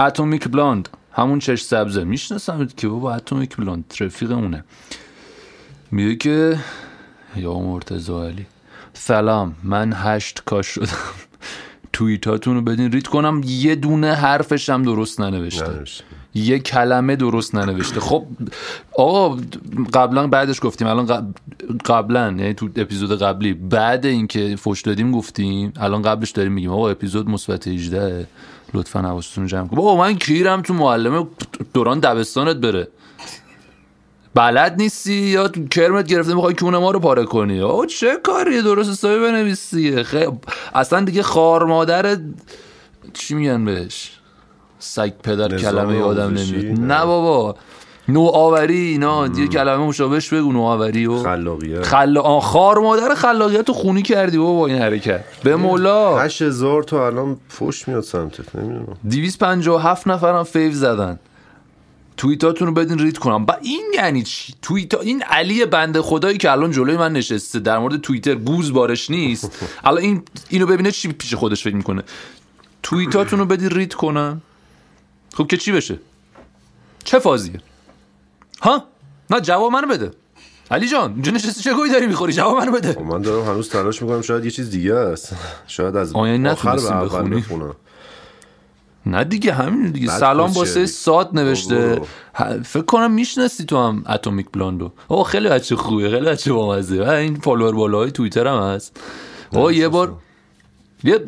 اتمیک 0.01 0.47
بلاند 0.47 0.89
همون 1.11 1.39
چش 1.39 1.61
سبزه. 1.61 2.03
می‌شناسم 2.03 2.65
که 2.77 2.87
بابا 2.87 3.13
اتمیک 3.13 3.57
بلاند 3.57 3.93
رفیق 3.99 4.31
اونه. 4.31 4.63
میگه 5.91 6.15
که 6.15 6.59
یا 7.35 7.53
مرتضی 7.59 8.13
علی. 8.13 8.45
سلام. 8.93 9.55
من 9.63 9.93
هشت 9.95 10.43
کاش 10.45 10.67
شدم. 10.67 10.87
توییتاتون 11.93 12.55
رو 12.55 12.61
بدین. 12.61 12.91
ریت 12.91 13.07
کنم 13.07 13.41
یه 13.45 13.75
دونه 13.75 14.13
حرفش 14.13 14.69
هم 14.69 14.83
درست 14.83 15.21
ننوشته. 15.21 15.83
یه 16.33 16.59
کلمه 16.59 17.15
درست 17.15 17.55
ننوشته. 17.55 17.99
خب 17.99 18.25
آقا 18.97 19.37
قبلا 19.93 20.27
بعدش 20.27 20.59
گفتیم. 20.63 20.87
الان 20.87 21.05
قب- 21.05 21.33
قبلا 21.85 22.25
یعنی 22.25 22.53
تو 22.53 22.69
اپیزود 22.75 23.21
قبلی 23.21 23.53
بعد 23.53 24.05
اینکه 24.05 24.55
فوش 24.55 24.81
دادیم 24.81 25.11
گفتیم. 25.11 25.73
الان 25.79 26.01
قبلش 26.01 26.31
داریم 26.31 26.51
میگیم 26.51 26.71
آقا 26.71 26.89
اپیزود 26.89 27.29
مثبت 27.29 27.67
18 27.67 28.27
لطفا 28.73 28.99
حواستون 29.01 29.47
جمع 29.47 29.67
کن. 29.67 29.75
بابا 29.75 29.95
من 29.97 30.15
کیرم 30.15 30.61
تو 30.61 30.73
معلمه. 30.73 31.27
دوران 31.73 31.99
دبستانت 31.99 32.55
بره. 32.57 32.87
بلد 34.35 34.75
نیستی؟ 34.77 35.13
یا 35.13 35.47
تو 35.47 35.67
کرمت 35.67 36.07
گرفته 36.07 36.33
می‌خوای 36.33 36.53
کونه 36.53 36.77
ما 36.77 36.91
رو 36.91 36.99
پاره 36.99 37.23
کنی؟ 37.23 37.61
آقا 37.61 37.85
چه 37.85 38.17
کاریه؟ 38.23 38.61
درست 38.61 38.89
حسابی 38.89 39.19
بنویسی. 39.19 40.03
خیلی 40.03 40.27
اصلا 40.73 41.01
دیگه 41.01 41.23
خار 41.23 41.65
مادر 41.65 42.17
چی 43.13 43.35
میگن 43.35 43.65
بهش؟ 43.65 44.11
سگ 44.81 45.11
پدر 45.23 45.57
کلمه 45.57 46.01
آدم؟ 46.01 46.33
نمیاد 46.33 46.79
نه. 46.79 47.05
بابا. 47.05 47.55
نوآوری 48.07 48.79
اینا 48.79 49.27
یه 49.27 49.47
کلمه 49.47 49.85
مشابهش 49.85 50.33
بگو 50.33 50.51
نوآوری 50.53 51.05
و 51.05 51.23
خلاقیت. 51.23 51.83
خلا 51.83 52.39
خار 52.39 52.79
مادر 52.79 53.15
خلاقیت 53.15 53.67
رو 53.67 53.73
خونی 53.73 54.01
کردی 54.01 54.37
بابا 54.37 54.53
با 54.59 54.67
این 54.67 54.77
حرکت. 54.77 55.23
به 55.43 55.55
مولا. 55.55 56.19
8000 56.19 56.83
تا 56.83 57.07
الان 57.07 57.37
فوش 57.49 57.87
میاد 57.87 58.03
سمتت 58.03 58.55
نمی‌دونم. 58.55 58.97
257 59.09 60.07
نفرم 60.07 60.43
فیو 60.43 60.71
زدن. 60.71 61.19
توییتاتون 62.17 62.67
رو 62.67 62.73
بدین 62.73 62.99
رید 62.99 63.17
کنم. 63.17 63.45
با 63.45 63.53
این 63.61 63.85
یعنی 63.95 64.23
چی؟ 64.23 64.53
توییتا 64.61 64.99
این 64.99 65.23
علی 65.23 65.65
بنده 65.65 66.01
خدایی 66.01 66.37
که 66.37 66.51
الان 66.51 66.71
جلوی 66.71 66.97
من 66.97 67.13
نشسته 67.13 67.59
در 67.59 67.77
مورد 67.79 68.01
توییتر 68.01 68.35
گوز 68.35 68.73
بارش 68.73 69.09
نیست. 69.09 69.51
الان 69.83 70.01
این 70.01 70.21
اینو 70.49 70.65
ببینه 70.65 70.91
چی 70.91 71.07
پیش 71.07 71.33
خودش 71.33 71.63
فکر 71.63 71.75
می‌کنه. 71.75 72.03
توییتاتون 72.83 73.39
رو 73.39 73.45
بدین 73.45 73.69
رید 73.69 73.93
کنم. 73.93 74.41
خب 75.33 75.47
که 75.47 75.57
چی 75.57 75.71
بشه؟ 75.71 75.99
چه 77.03 77.19
فازیه؟ 77.19 77.59
ها؟ 78.61 78.83
نه 79.29 79.41
جواب 79.41 79.71
منو 79.71 79.87
بده. 79.87 80.11
علی 80.71 80.87
جان 80.87 81.13
اینجا 81.13 81.31
نشستی 81.31 81.61
چه 81.61 81.73
گویی 81.73 81.91
داری 81.91 82.07
می‌خوری؟ 82.07 82.33
جواب 82.33 82.57
منو 82.57 82.71
بده. 82.71 82.93
خب 82.93 83.01
من 83.01 83.21
دارم 83.21 83.45
هنوز 83.45 83.69
تلاش 83.69 84.01
می‌کنم 84.01 84.21
شاید 84.21 84.45
یه 84.45 84.51
چیز 84.51 84.69
دیگه 84.69 84.93
است. 84.93 85.35
شاید 85.67 85.95
از 85.95 86.15
آخر 86.15 86.75
به 86.75 86.91
اول؟ 86.91 87.35
بخونم. 87.35 87.75
نه 89.05 89.23
دیگه 89.23 89.53
همین 89.53 89.91
دیگه. 89.91 90.07
سلام 90.07 90.49
کجا؟ 90.51 90.59
واسه 90.59 90.85
سات 90.85 91.33
نوشته. 91.33 92.01
فکر 92.63 92.81
کنم 92.81 93.11
می‌شناسی 93.11 93.65
تو 93.65 93.77
هم 93.77 94.03
اتمیک 94.09 94.51
بلاندو. 94.51 94.91
او 95.07 95.23
خیلی 95.23 95.49
بچه 95.49 95.75
خوبه 95.75 96.09
خیلی 96.09 96.25
بچه 96.25 96.53
بامزه. 96.53 97.05
و 97.05 97.09
این 97.09 97.35
فالوور 97.35 97.75
بالاهای 97.75 98.11
توییتر 98.11 98.47
هم 98.47 98.61
هست. 98.61 98.99
او 99.51 99.71
یه 99.71 99.87
بار 99.87 100.17
یه 101.03 101.19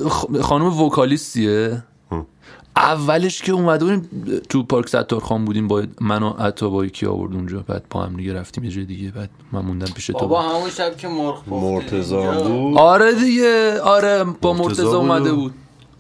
خانم 0.42 0.82
وکالیستیه. 0.82 1.84
اولش 2.76 3.42
که 3.42 3.52
اومده 3.52 3.86
بودیم 3.86 4.42
تو 4.50 4.64
پارک 4.64 4.90
ستار 4.90 5.20
خان 5.20 5.46
بودیم 5.46 5.68
با 5.68 5.84
من 6.02 6.24
و 6.24 6.30
عطا 6.30 6.70
با 6.70 6.86
یکی 6.86 7.06
آورد 7.06 7.34
اونجا. 7.34 7.64
بعد 7.68 7.84
با 7.90 8.04
هم 8.04 8.16
دیگه 8.16 8.34
رفتیم 8.34 8.64
یه 8.64 8.70
جای 8.70 8.86
دیگه. 8.86 9.12
بعد 9.12 9.30
من 9.52 9.62
موندم 9.62 9.94
پیش 9.94 10.08
تو 10.08 10.14
بابا 10.14 10.42
همون 10.42 10.70
شب 10.70 10.98
که 10.98 11.08
مرغ 11.08 11.50
مرتضا. 11.50 12.44
بود. 12.44 12.78
آره 12.78 13.14
دیگه. 13.14 13.80
آره 13.82 14.24
با 14.24 14.54
بود. 14.54 14.80
اومده 14.80 15.34
بود. 15.34 15.54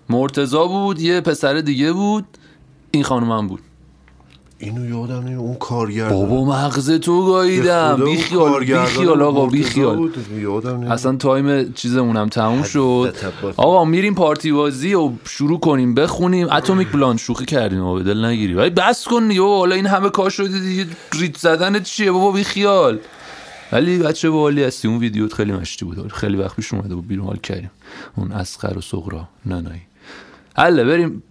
مرتزا 0.09 0.67
بود 0.67 1.01
یه 1.01 1.21
پسر 1.21 1.53
دیگه 1.53 1.91
بود. 1.91 2.25
این 2.91 3.03
خانم 3.03 3.31
هم 3.31 3.47
بود. 3.47 3.61
اینو 4.63 4.89
یادم 4.89 5.19
نمیاد 5.19 5.39
اون 5.39 5.55
کارگردان. 5.55 6.29
بابا 6.29 6.45
مغز 6.45 6.91
تو 6.91 7.25
گاییدم. 7.25 8.01
بی 8.05 8.17
خیال 8.17 8.49
بی 8.49 8.53
کارگردان 8.53 8.85
خیال 8.85 9.21
آقا 9.21 9.45
بی 9.45 9.57
مرتضی 9.57 9.73
خیال 9.73 9.95
بود. 9.95 10.17
یادم 10.39 10.75
نمیاد. 10.75 10.91
اصلا 10.91 11.15
تایم 11.15 11.73
چیزمونم 11.73 12.29
تموم 12.29 12.63
شد. 12.63 13.15
آقا 13.57 13.85
میریم 13.85 14.15
پارتی 14.15 14.51
بازی 14.51 14.93
و 14.93 15.11
شروع 15.25 15.59
کنیم 15.59 15.95
بخونیم. 15.95 16.49
اتمیک 16.49 16.91
بلاند 16.91 17.19
شوخی 17.19 17.45
کردیم 17.45 17.81
آقا 17.81 17.99
دل 17.99 18.25
نگیری. 18.25 18.53
ولی 18.53 18.69
بس 18.69 19.05
کن 19.07 19.27
دیگه 19.27 19.41
بابا 19.41 19.57
حالا 19.57 19.75
این 19.75 19.85
همه 19.85 20.09
کار 20.09 20.29
شده 20.29 20.59
دیگه 20.59 20.85
ریت 21.13 21.37
زدن 21.37 21.83
چیه؟ 21.83 22.11
بابا 22.11 22.31
بی 22.31 22.43
خیال 22.43 22.99
ولی 23.71 23.99
بچه 23.99 24.29
بالی 24.29 24.63
هستی 24.63 24.87
اون 24.87 24.97
ویدیوت 24.97 25.33
خیلی 25.33 25.51
مشتی 25.51 25.85
بود. 25.85 26.11
خیلی 26.11 26.37
وقت 26.37 26.55
پیش 26.55 26.73
اومده 26.73 26.95
بود 26.95 27.07
بیرون 27.07 27.25
حال 27.25 27.37
کردیم. 27.37 27.71
اون 28.15 28.31
اصغر 28.31 28.77
و 28.77 28.81
صغرا 28.81 29.27
نه 29.45 29.61
نه 29.61 29.81
حله 30.57 30.83
بریم 30.83 31.23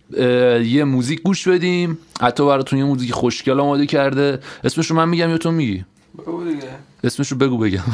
یه 0.64 0.84
موزیک 0.84 1.22
گوش 1.22 1.48
بدیم. 1.48 1.98
حتی 2.20 2.46
براتون 2.46 2.78
یه 2.78 2.84
موزیک 2.84 3.12
خوشگل 3.12 3.60
آماده 3.60 3.86
کرده. 3.86 4.38
اسمشو 4.64 4.94
من 4.94 5.08
میگم 5.08 5.30
یا 5.30 5.38
تو 5.38 5.50
میگی؟ 5.50 5.84
بگو 6.18 6.44
دیگه. 6.44 6.68
اسمشو 7.04 7.36
بگو 7.36 7.58
بگم. 7.58 7.82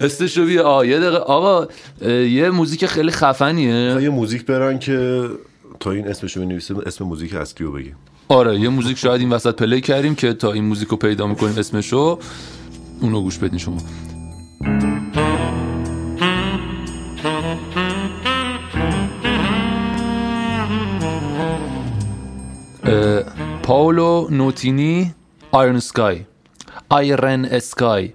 اسمشو 0.00 0.44
بیا. 0.44 0.68
آه 0.68 0.88
یه 0.88 1.00
دقیقه. 1.00 1.16
آقا 1.16 1.66
یه 2.10 2.50
موزیک 2.50 2.86
خیلی 2.86 3.10
خفنیه. 3.10 4.02
یه 4.02 4.08
موزیک 4.08 4.46
برن 4.46 4.78
که 4.78 5.28
تا 5.80 5.90
این 5.90 6.08
اسمشو 6.08 6.40
بنویسه 6.40 6.74
اسم 6.86 7.04
موزیک 7.04 7.34
اصلی 7.34 7.66
رو 7.66 7.72
بگیم. 7.72 7.96
آره 8.28 8.60
یه 8.60 8.68
موزیک 8.68 8.98
شاید 8.98 9.20
این 9.20 9.30
وسط 9.30 9.54
play 9.54 9.80
کردیم 9.80 10.14
که 10.14 10.32
تا 10.32 10.52
این 10.52 10.64
موزیک 10.64 10.88
رو 10.88 10.96
پیدا 10.96 11.26
می‌کنیم 11.26 11.58
اسمشو 11.58 12.18
اونو 13.00 13.20
گوش 13.20 13.38
بدین 13.38 13.58
شما. 13.58 13.78
پاولو 23.62 24.26
نوتینی 24.30 25.14
Iron 25.52 25.78
Sky 25.78 26.20
Iron 26.88 27.44
Sky 27.44 28.12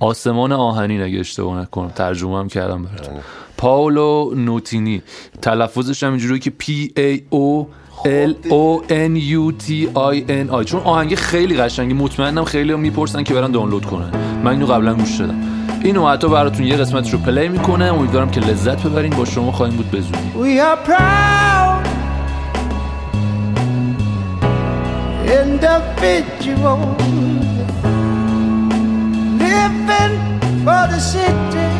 آسمان 0.00 0.52
آهنین 0.52 1.02
اگه 1.02 1.20
اشتباه 1.20 1.60
نکنم. 1.60 1.88
ترجمه 1.88 2.38
هم 2.38 2.48
کردم 2.48 2.82
براتون. 2.82 3.14
پاولو 3.56 4.34
نوتینی 4.34 5.02
تلفظش 5.42 6.02
هم 6.02 6.10
اینجوریه 6.10 6.38
که 6.38 6.52
P 6.62 6.64
A 6.98 7.34
O 7.34 7.66
L 8.06 8.50
O 8.50 8.82
N 8.88 9.20
U 9.32 9.64
T 9.64 9.70
I 9.94 10.28
N 10.28 10.60
I. 10.60 10.64
چون 10.64 10.80
آهنگ 10.80 11.14
خیلی 11.14 11.56
قشنگه. 11.56 11.94
مطمئنم 11.94 12.44
خیلی 12.44 12.72
هم 12.72 12.80
می‌پرسن 12.80 13.22
که 13.22 13.34
برن 13.34 13.50
دانلود 13.50 13.84
کنن. 13.84 14.10
من 14.44 14.50
اینو 14.50 14.66
قبلا 14.66 14.94
گوش 14.94 15.16
دادم. 15.16 15.42
اینو 15.82 16.08
حتی 16.08 16.28
براتون 16.28 16.66
یه 16.66 16.76
قسمتش 16.76 17.12
رو 17.12 17.18
پلی 17.18 17.48
می‌کنه 17.48 17.84
امیدوارم 17.84 18.30
که 18.30 18.40
لذت 18.40 18.86
ببرین. 18.86 19.12
با 19.12 19.24
شما 19.24 19.52
خواهیم 19.52 19.76
بود 19.76 19.90
بزودی 19.90 20.32
Individuals 25.26 27.02
living 29.42 30.14
for 30.64 30.86
the 30.92 31.00
city, 31.00 31.70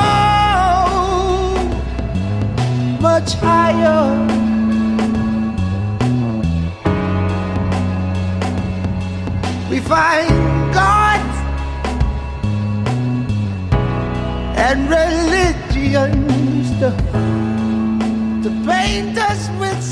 much 3.00 3.34
higher. 3.36 4.03
We 9.70 9.79
find 9.79 10.74
God 10.74 11.22
and 14.58 14.89
religions 14.89 15.62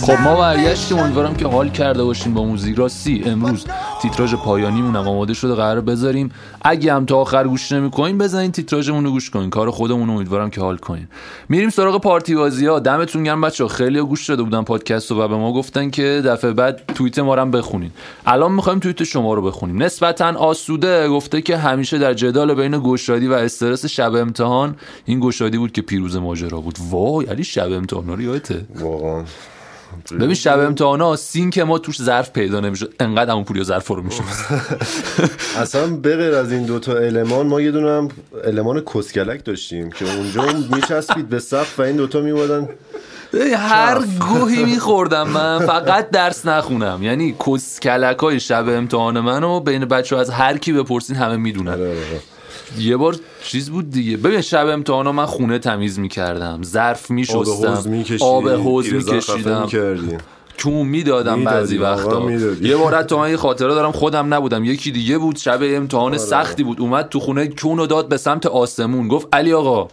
خب 0.02 0.22
ما 0.24 0.36
برگشتیم. 0.36 1.00
امیدوارم 1.00 1.36
که 1.36 1.48
حال 1.48 1.70
کرده 1.70 2.04
باشین 2.04 2.34
با 2.34 2.44
موزیک 2.44 2.78
راستی 2.78 3.24
امروز 3.26 3.66
تیتراژ 4.02 4.36
پایانیمون 4.36 4.96
هم 4.96 5.08
آماده 5.08 5.34
شده 5.34 5.56
قرار 5.56 5.82
بذاریم. 5.82 6.32
اگه 6.62 6.94
هم 6.94 7.06
تا 7.06 7.18
آخر 7.18 7.48
گوش 7.48 7.72
نمی‌کنین 7.72 8.18
بزنین 8.18 8.52
تیتراژمون 8.52 9.04
رو 9.06 9.12
گوش 9.12 9.30
کنین. 9.30 9.50
کار 9.50 9.72
خودمون 9.72 10.10
امیدوارم 10.10 10.50
که 10.50 10.62
حال 10.62 10.78
کنین. 10.78 11.08
میریم 11.50 11.70
سراغ 11.70 12.02
پارتی 12.02 12.36
بازی 12.36 12.66
ها. 12.66 12.80
دمتون 12.80 13.24
گرم 13.24 13.42
بچه 13.42 13.68
خیلی 13.68 14.02
گوش 14.02 14.30
داده 14.30 14.44
بودن 14.44 14.64
پادکست 14.64 15.12
و 15.12 15.28
به 15.28 15.36
ما 15.36 15.54
گفتن 15.54 15.90
که 15.90 16.22
دفعه 16.26 16.54
بعد 16.54 16.82
توییت 16.96 17.20
ما 17.20 17.36
رو 17.36 17.42
هم 17.42 17.52
بخونین. 17.52 17.92
الان 18.26 18.52
می‌خوایم 18.52 18.80
توییت 18.80 19.04
شما 19.04 19.34
رو 19.34 19.42
بخونیم. 19.42 19.84
نسبتا 19.84 20.38
آسوده 20.38 21.10
گفته 21.10 21.42
که 21.42 21.58
همیشه 21.58 21.98
در 21.98 22.14
جدال 22.14 22.54
بین 22.54 22.82
گشادی 22.84 23.28
و 23.28 23.34
استرس 23.34 23.86
شب 23.86 24.16
امتحان 24.16 24.76
این 25.06 25.20
گشادی 25.20 25.58
بود 25.58 25.72
که 25.72 25.82
پیروز 25.82 26.16
ماجرا 26.16 26.62
بود. 26.62 26.78
وای 26.90 27.26
علی 27.26 27.44
شب 27.44 27.72
امتحان 27.72 28.08
رو 28.08 28.22
یادته. 28.22 28.66
واقعا. 28.80 29.24
ببین 30.20 30.34
شب 30.34 30.60
امتحانا 30.60 31.16
سینک 31.16 31.60
ما 31.60 31.78
توش 31.78 32.02
ظرف 32.02 32.32
پیدا 32.32 32.60
نمی‌شد. 32.60 32.94
انقدر 33.00 33.32
همون 33.32 33.44
پوریا 33.44 33.64
ظرف 33.64 33.88
رو 33.88 34.02
می‌شد. 34.02 34.24
اصلا 35.62 35.88
بغیر 35.96 36.34
از 36.36 36.52
این 36.52 36.64
دوتا 36.66 36.98
المان 36.98 37.48
ما 37.48 37.62
یه 37.62 37.72
دونه 37.72 37.90
هم 37.90 38.10
المان 38.44 38.82
کسکلک 38.94 39.46
داشتیم 39.46 39.92
که 39.92 40.06
اونجا 40.16 40.44
اون 40.44 40.64
میچسبید 40.76 41.30
به 41.30 41.40
سقف 41.40 41.80
و 41.80 41.82
این 41.82 41.96
دوتا 41.96 42.22
میومدن 42.22 42.70
هر 43.58 44.02
گوهی 44.20 44.64
میخوردم 44.74 45.30
من. 45.30 45.60
فقط 45.60 46.10
درس 46.10 46.46
نخونم. 46.46 47.00
یعنی 47.04 47.36
کس 47.48 47.80
کلک 47.80 48.18
های 48.18 48.40
شب 48.40 48.70
امتحان 48.70 49.20
منو 49.20 49.60
بین 49.60 49.86
بچه 49.86 50.18
از 50.18 50.30
هر 50.30 50.58
کی 50.58 50.74
بپرسین 50.74 51.16
همه 51.16 51.38
می‌دونن. 51.38 51.72
آره، 51.72 51.96
یه 52.80 52.98
بار 52.98 53.16
چیز 53.44 53.70
بود 53.70 53.90
دیگه. 53.90 54.18
ببین 54.18 54.42
شب 54.42 54.68
امتحانا 54.68 55.12
من 55.12 55.26
خونه 55.26 55.60
تمیز 55.60 56.00
می‌کردم. 56.00 56.60
ظرف 56.64 57.12
میشستم. 57.12 57.84
آب 58.22 58.50
حوز 58.50 58.94
میکشیدم. 58.94 59.68
کون 60.64 60.88
می‌دادم 60.88 61.40
می‌دادی، 61.40 61.56
بعضی 61.56 61.78
وقتا. 61.78 62.32
یه 62.62 62.76
بار 62.76 62.96
حتی 62.96 63.16
من 63.16 63.30
یه 63.30 63.38
خاطره 63.38 63.74
دارم 63.74 63.92
خودم 63.92 64.34
نبودم. 64.34 64.66
یکی 64.66 64.92
دیگه 64.92 65.18
بود 65.18 65.36
شب 65.36 65.60
امتحان 65.62 66.18
سختی 66.18 66.64
بود. 66.64 66.80
اومد 66.80 67.10
تو 67.10 67.20
خونه 67.20 67.48
کون 67.48 67.80
و 67.80 67.86
داد 67.86 68.08
به 68.08 68.18
سمت 68.18 68.46
آسمون. 68.46 69.08
گفت 69.08 69.28
علی 69.34 69.54
آقا 69.54 69.88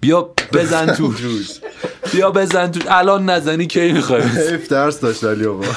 بیا 0.00 0.30
بزن 0.52 0.86
تو. 0.86 1.14
بیا 2.12 2.30
بزن 2.30 2.70
تو. 2.70 2.80
الان 2.88 3.30
نزنی 3.30 3.66
کی 3.66 3.92
می‌خوای؟ 3.92 4.22
درس 4.70 5.00
داشت 5.00 5.24
علی 5.24 5.46
آقا. 5.46 5.64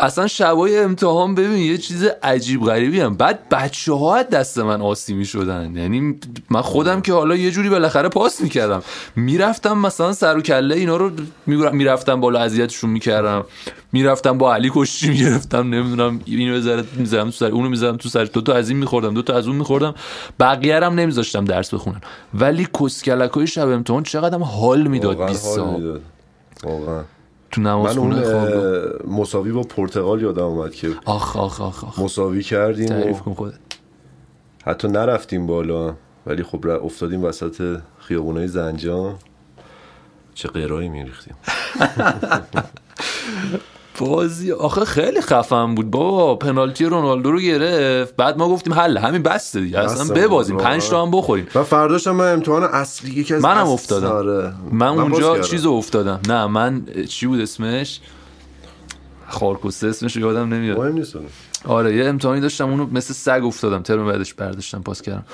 اصلا 0.00 0.26
شبای 0.26 0.78
امتحان 0.78 1.34
ببین 1.34 1.58
یه 1.58 1.78
چیز 1.78 2.04
عجیب 2.22 2.64
غریبی 2.64 3.00
هم. 3.00 3.14
بعد 3.14 3.48
بچه 3.48 3.92
ها 3.92 4.22
دست 4.22 4.58
من 4.58 4.82
آسیمی 4.82 5.24
شدن. 5.24 5.76
یعنی 5.76 6.18
من 6.50 6.60
خودم 6.60 7.00
که 7.00 7.12
حالا 7.12 7.36
یه 7.36 7.50
جوری 7.50 7.68
بالاخره 7.68 8.08
پاس 8.08 8.40
می‌کردم. 8.40 8.82
می‌رفتم 9.16 9.78
مثلا 9.78 10.12
سر 10.12 10.36
و 10.36 10.40
کله 10.40 10.76
اینا 10.76 10.96
رو 10.96 11.10
می‌رفتم 11.72 12.20
بالا 12.20 12.40
اذیتشون 12.40 12.90
می‌کردم. 12.90 13.44
می‌رفتم 13.92 14.38
با 14.38 14.54
علی 14.54 14.70
کشتی 14.74 15.08
می‌گرفتم 15.08 15.74
نمی‌دونم 15.74 16.20
اینو 16.24 16.54
بذارت 16.54 16.84
می‌زدم 16.96 17.24
تو 17.24 17.30
سر 17.30 17.46
اونو 17.46 17.68
می‌زدم 17.68 17.96
تو 17.96 18.08
سر 18.08 18.24
دو 18.24 18.40
تا 18.40 18.54
از 18.54 18.68
این 18.68 18.78
میخوردم 18.78 19.14
دو 19.14 19.22
تا 19.22 19.36
از 19.36 19.46
اون 19.46 19.56
میخوردم. 19.56 19.94
بقیه 20.40 20.84
هم 20.84 20.94
نمیذاشتم 20.94 21.44
درس 21.44 21.74
بخونن. 21.74 22.00
ولی 22.34 22.68
کسکلکای 22.80 23.46
شب 23.46 23.68
امتحان 23.68 24.02
چقدر 24.02 24.38
حال 24.38 24.86
می‌داد 24.86 25.16
واقعا 25.16 25.28
20 25.28 25.46
حال 25.46 25.56
سال. 25.56 25.74
می‌داد. 25.74 26.02
واقعا. 26.64 27.02
تو 27.50 27.60
من 27.60 27.98
اون 27.98 28.22
مساوی 29.08 29.52
با 29.52 29.62
پرتغال 29.62 30.22
یادم 30.22 30.44
اومد 30.44 30.74
که 30.74 30.90
آخ 31.04 31.36
آخ 31.36 31.60
آخ 31.60 31.84
آخ. 31.84 31.98
مساوی 31.98 32.42
کردیم 32.42 32.86
تعریف 32.88 33.20
کن 33.20 33.34
خودت. 33.34 33.54
حتی 34.64 34.88
نرفتیم 34.88 35.46
بالا 35.46 35.94
ولی 36.26 36.42
خب 36.42 36.66
افتادیم 36.66 37.24
وسط 37.24 37.80
خیابونای 37.98 38.48
زنجان. 38.48 39.14
چه 40.34 40.48
قرایی 40.48 40.88
میریختیم. 40.88 41.34
بازی 44.00 44.52
آخه 44.52 44.84
خیلی 44.84 45.20
خفن 45.20 45.74
بود. 45.74 45.90
بابا 45.90 46.36
پنالتی 46.36 46.84
رونالدو 46.84 47.32
رو 47.32 47.40
گرفت. 47.40 48.16
بعد 48.16 48.38
ما 48.38 48.48
گفتیم 48.48 48.74
حل 48.74 48.98
همین 48.98 49.22
بسته 49.22 49.60
دیگه. 49.60 49.78
اصلا 49.78 50.14
ببازیم 50.14 50.56
پنج 50.56 50.88
تا 50.88 51.02
هم 51.02 51.10
بخوریم. 51.10 51.46
و 51.54 51.62
فرداشم 51.62 52.10
من 52.10 52.32
امتحان 52.32 52.64
اصلی 52.64 53.10
یکی 53.10 53.34
از 53.34 53.42
منم 53.42 53.66
افتادم. 53.66 54.08
آره. 54.08 54.52
من 54.72 54.96
باز 54.96 55.22
اونجا. 55.22 55.40
چیز 55.40 55.66
افتادم. 55.66 56.20
نه 56.28 56.46
من 56.46 56.82
چی 57.08 57.26
بود 57.26 57.40
اسمش؟ 57.40 58.00
خارکوسته 59.28 59.86
اسمش 59.86 60.16
رو 60.16 60.22
یادم 60.22 60.54
نمیاد. 60.54 60.78
مهم 60.78 60.92
نیست 60.92 61.16
آره 61.64 61.96
یه 61.96 62.04
امتحانی 62.04 62.40
داشتم 62.40 62.70
اونو 62.70 62.86
مثل 62.92 63.14
سگ 63.14 63.44
افتادم. 63.44 63.82
ترم 63.82 64.06
بعدش 64.06 64.34
برداشتم 64.34 64.82
پاس 64.82 65.02
کردم. 65.02 65.24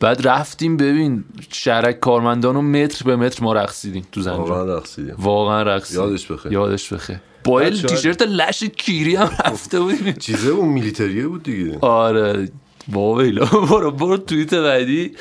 بعد 0.00 0.28
رفتیم 0.28 0.76
ببین 0.76 1.24
شرک 1.52 2.00
کارمندان 2.00 2.54
رو 2.54 2.62
متر 2.62 3.04
به 3.04 3.16
متر 3.16 3.44
ما 3.44 3.52
رقصیدیم 3.52 4.06
تو 4.12 4.20
زنجان. 4.20 4.40
واقعا 4.40 4.76
رقصیدیم. 4.76 5.14
واقعا 5.18 5.62
رقصیدیم. 5.62 6.04
یادش 6.04 6.26
بخیر. 6.32 6.52
یادش 6.52 6.92
بخیر. 6.92 7.20
با 7.46 7.62
یه 7.62 7.70
بچه‌ها- 7.70 7.86
تیشرت 7.94 8.22
لش 8.22 8.64
کیری 8.64 9.14
هم 9.16 9.30
رفته 9.44 9.80
بودیم 9.80 10.12
چیزه 10.12 10.48
اون 10.48 10.68
میلیتریه 10.68 11.26
بود 11.26 11.42
دیگه. 11.42 11.78
آره. 11.80 12.48
بابا 12.88 13.22
برو 13.70 13.90
برو 13.90 14.16
توییت 14.16 14.54
بعدی. 14.54 15.12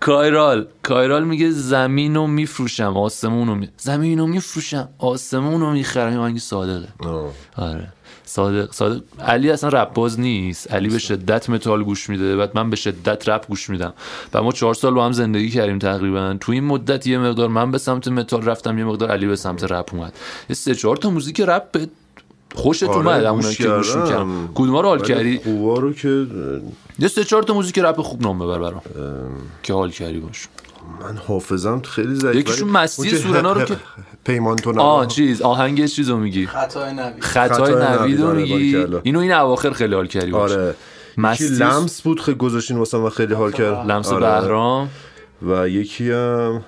کایرال. 0.00 0.66
کایرال 0.82 1.24
میگه 1.24 1.50
زمین 1.50 2.14
رو 2.14 2.26
میفروشم 2.26 2.96
آسمون 2.96 3.48
رو 3.48 3.54
می... 3.54 3.68
زمین 3.76 4.18
رو 4.18 4.26
میفروشم 4.26 4.88
آسمون 4.98 5.60
رو 5.60 5.72
می‌خرم. 5.72 6.20
این 6.20 6.38
صادقه 6.38 6.88
آه. 7.00 7.30
آره. 7.56 7.92
صادق 8.32 8.72
صادق. 8.72 9.00
علی 9.20 9.50
اصلا 9.50 9.82
رپ 9.82 9.94
باز 9.94 10.20
نیست. 10.20 10.72
علی 10.72 10.88
به 10.88 10.98
شدت 10.98 11.50
متال 11.50 11.84
گوش 11.84 12.10
میده 12.10 12.36
بعد 12.36 12.50
من 12.54 12.70
به 12.70 12.76
شدت 12.76 13.28
رپ 13.28 13.48
گوش 13.48 13.70
میدم. 13.70 13.92
و 14.34 14.42
ما 14.42 14.52
چهار 14.52 14.74
سال 14.74 14.94
با 14.94 15.04
هم 15.04 15.12
زندگی 15.12 15.50
کردیم 15.50 15.78
تقریبا. 15.78 16.36
تو 16.40 16.52
این 16.52 16.64
مدت 16.64 17.06
یه 17.06 17.18
مقدار 17.18 17.48
من 17.48 17.70
به 17.70 17.78
سمت 17.78 18.08
متال 18.08 18.42
رفتم 18.42 18.78
یه 18.78 18.84
مقدار 18.84 19.10
علی 19.10 19.26
به 19.26 19.36
سمت 19.36 19.64
رپ 19.64 19.94
اومد. 19.94 20.12
یه 20.50 20.56
سه 20.56 20.74
چهار 20.74 20.96
تا 20.96 21.10
موزیک 21.10 21.40
رپ 21.40 21.70
به 21.70 21.88
خوشت 22.54 22.82
آره، 22.82 22.96
اومد 22.96 23.24
اونایی 23.24 23.54
که 23.54 23.68
گوش 23.68 23.88
کردم. 23.88 24.02
می‌کردم 24.02 24.48
کدوما 24.54 24.80
رو 24.80 24.88
حال 24.88 25.02
کردی؟ 25.02 25.38
خوبا 25.38 25.78
رو 25.78 25.92
که 25.92 26.26
یه 26.98 27.08
سه 27.08 27.24
چهار 27.24 27.42
تا 27.42 27.54
موزیک 27.54 27.78
رپ 27.78 28.00
خوب 28.00 28.22
نام 28.22 28.38
ببر 28.38 28.58
برام. 28.58 28.82
که 29.62 29.74
حال 29.74 29.90
کردی 29.90 30.18
باش. 30.18 30.48
من 31.00 31.16
حافظم 31.16 31.80
خیلی 31.80 32.14
ضعیف 32.14 32.36
یکیشون 32.36 32.68
ولی 32.68 32.78
مستی 32.78 33.16
سورنا 33.16 33.52
رو 33.52 33.64
که- 33.68 33.76
پیمان 34.24 34.56
تو 34.56 34.80
آه 34.80 35.06
چیز 35.06 35.42
آهنگ 35.42 35.86
چیز 35.86 36.08
رو 36.10 36.16
میگی؟ 36.16 36.46
خطای 36.46 36.92
نوید. 36.94 37.20
خطای 37.24 37.74
خطای 37.74 37.98
نوید 37.98 38.20
رو 38.20 38.26
آره، 38.28 38.36
میگی. 38.42 38.86
اینو 39.02 39.18
این 39.18 39.32
اواخر 39.32 39.70
خیلی 39.70 39.94
حال 39.94 40.06
کردی 40.06 40.32
آره. 40.32 40.74
مستی 41.18 41.46
و- 41.46 41.58
لمس 41.58 42.02
بود 42.02 42.20
خیلی 42.20 42.36
گذاشتین 42.38 42.76
واسه 42.76 42.98
من 42.98 43.08
خیلی 43.10 43.34
حال 43.34 43.52
کرد. 43.52 43.86
لمس 43.90 44.08
آره. 44.08 44.20
بهرام. 44.40 44.88
و 45.48 45.68
یکی 45.68 46.10
هم 46.10 46.62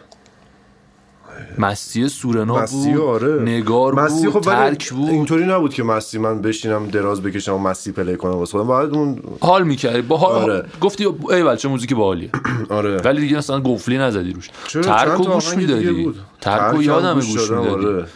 مستی 1.58 2.08
سورنا 2.08 2.62
مستی 2.62 2.92
بود 2.92 3.00
آره. 3.00 3.42
نگار 3.42 3.94
مستی 3.94 4.26
بود 4.26 4.32
خب 4.34 4.40
track 4.40 4.92
بود. 4.92 5.10
اینطوری 5.10 5.46
نبود 5.46 5.74
که 5.74 5.82
مستی 5.82 6.18
من 6.18 6.42
بشینم 6.42 6.86
دراز 6.86 7.22
بکشم 7.22 7.54
و 7.54 7.58
مستی 7.58 7.92
play 7.92 8.16
کنم 8.16 8.32
واسه 8.32 8.52
خودم. 8.52 8.66
باید 8.66 8.94
اون 8.94 9.18
حال 9.40 9.62
می‌کردی. 9.62 10.02
با 10.02 10.16
حال 10.16 10.50
آره. 10.50 10.64
گفتی 10.80 11.06
ای 11.30 11.42
بچه 11.42 11.68
موزیک 11.68 11.94
باحالیه. 11.94 12.30
آره. 12.68 12.96
ولی 12.96 13.20
دیگه 13.20 13.36
مثلا 13.36 13.60
قفلی 13.60 13.98
نزدی 13.98 14.32
روش. 14.32 14.50
چرا؟ 14.68 14.82
track 14.82 15.08
چند 15.08 15.18
رو 15.18 15.24
تا 15.24 15.34
گوش 15.34 15.56
می‌دادی. 15.56 16.04
بود. 16.04 16.16
track 16.40 16.60
track 16.60 16.70
رو 16.70 16.76
هم 16.76 16.82
یادم 16.82 17.14
گوش 17.14 17.50
می‌دادی. 17.50 17.86
آره. 17.86 18.06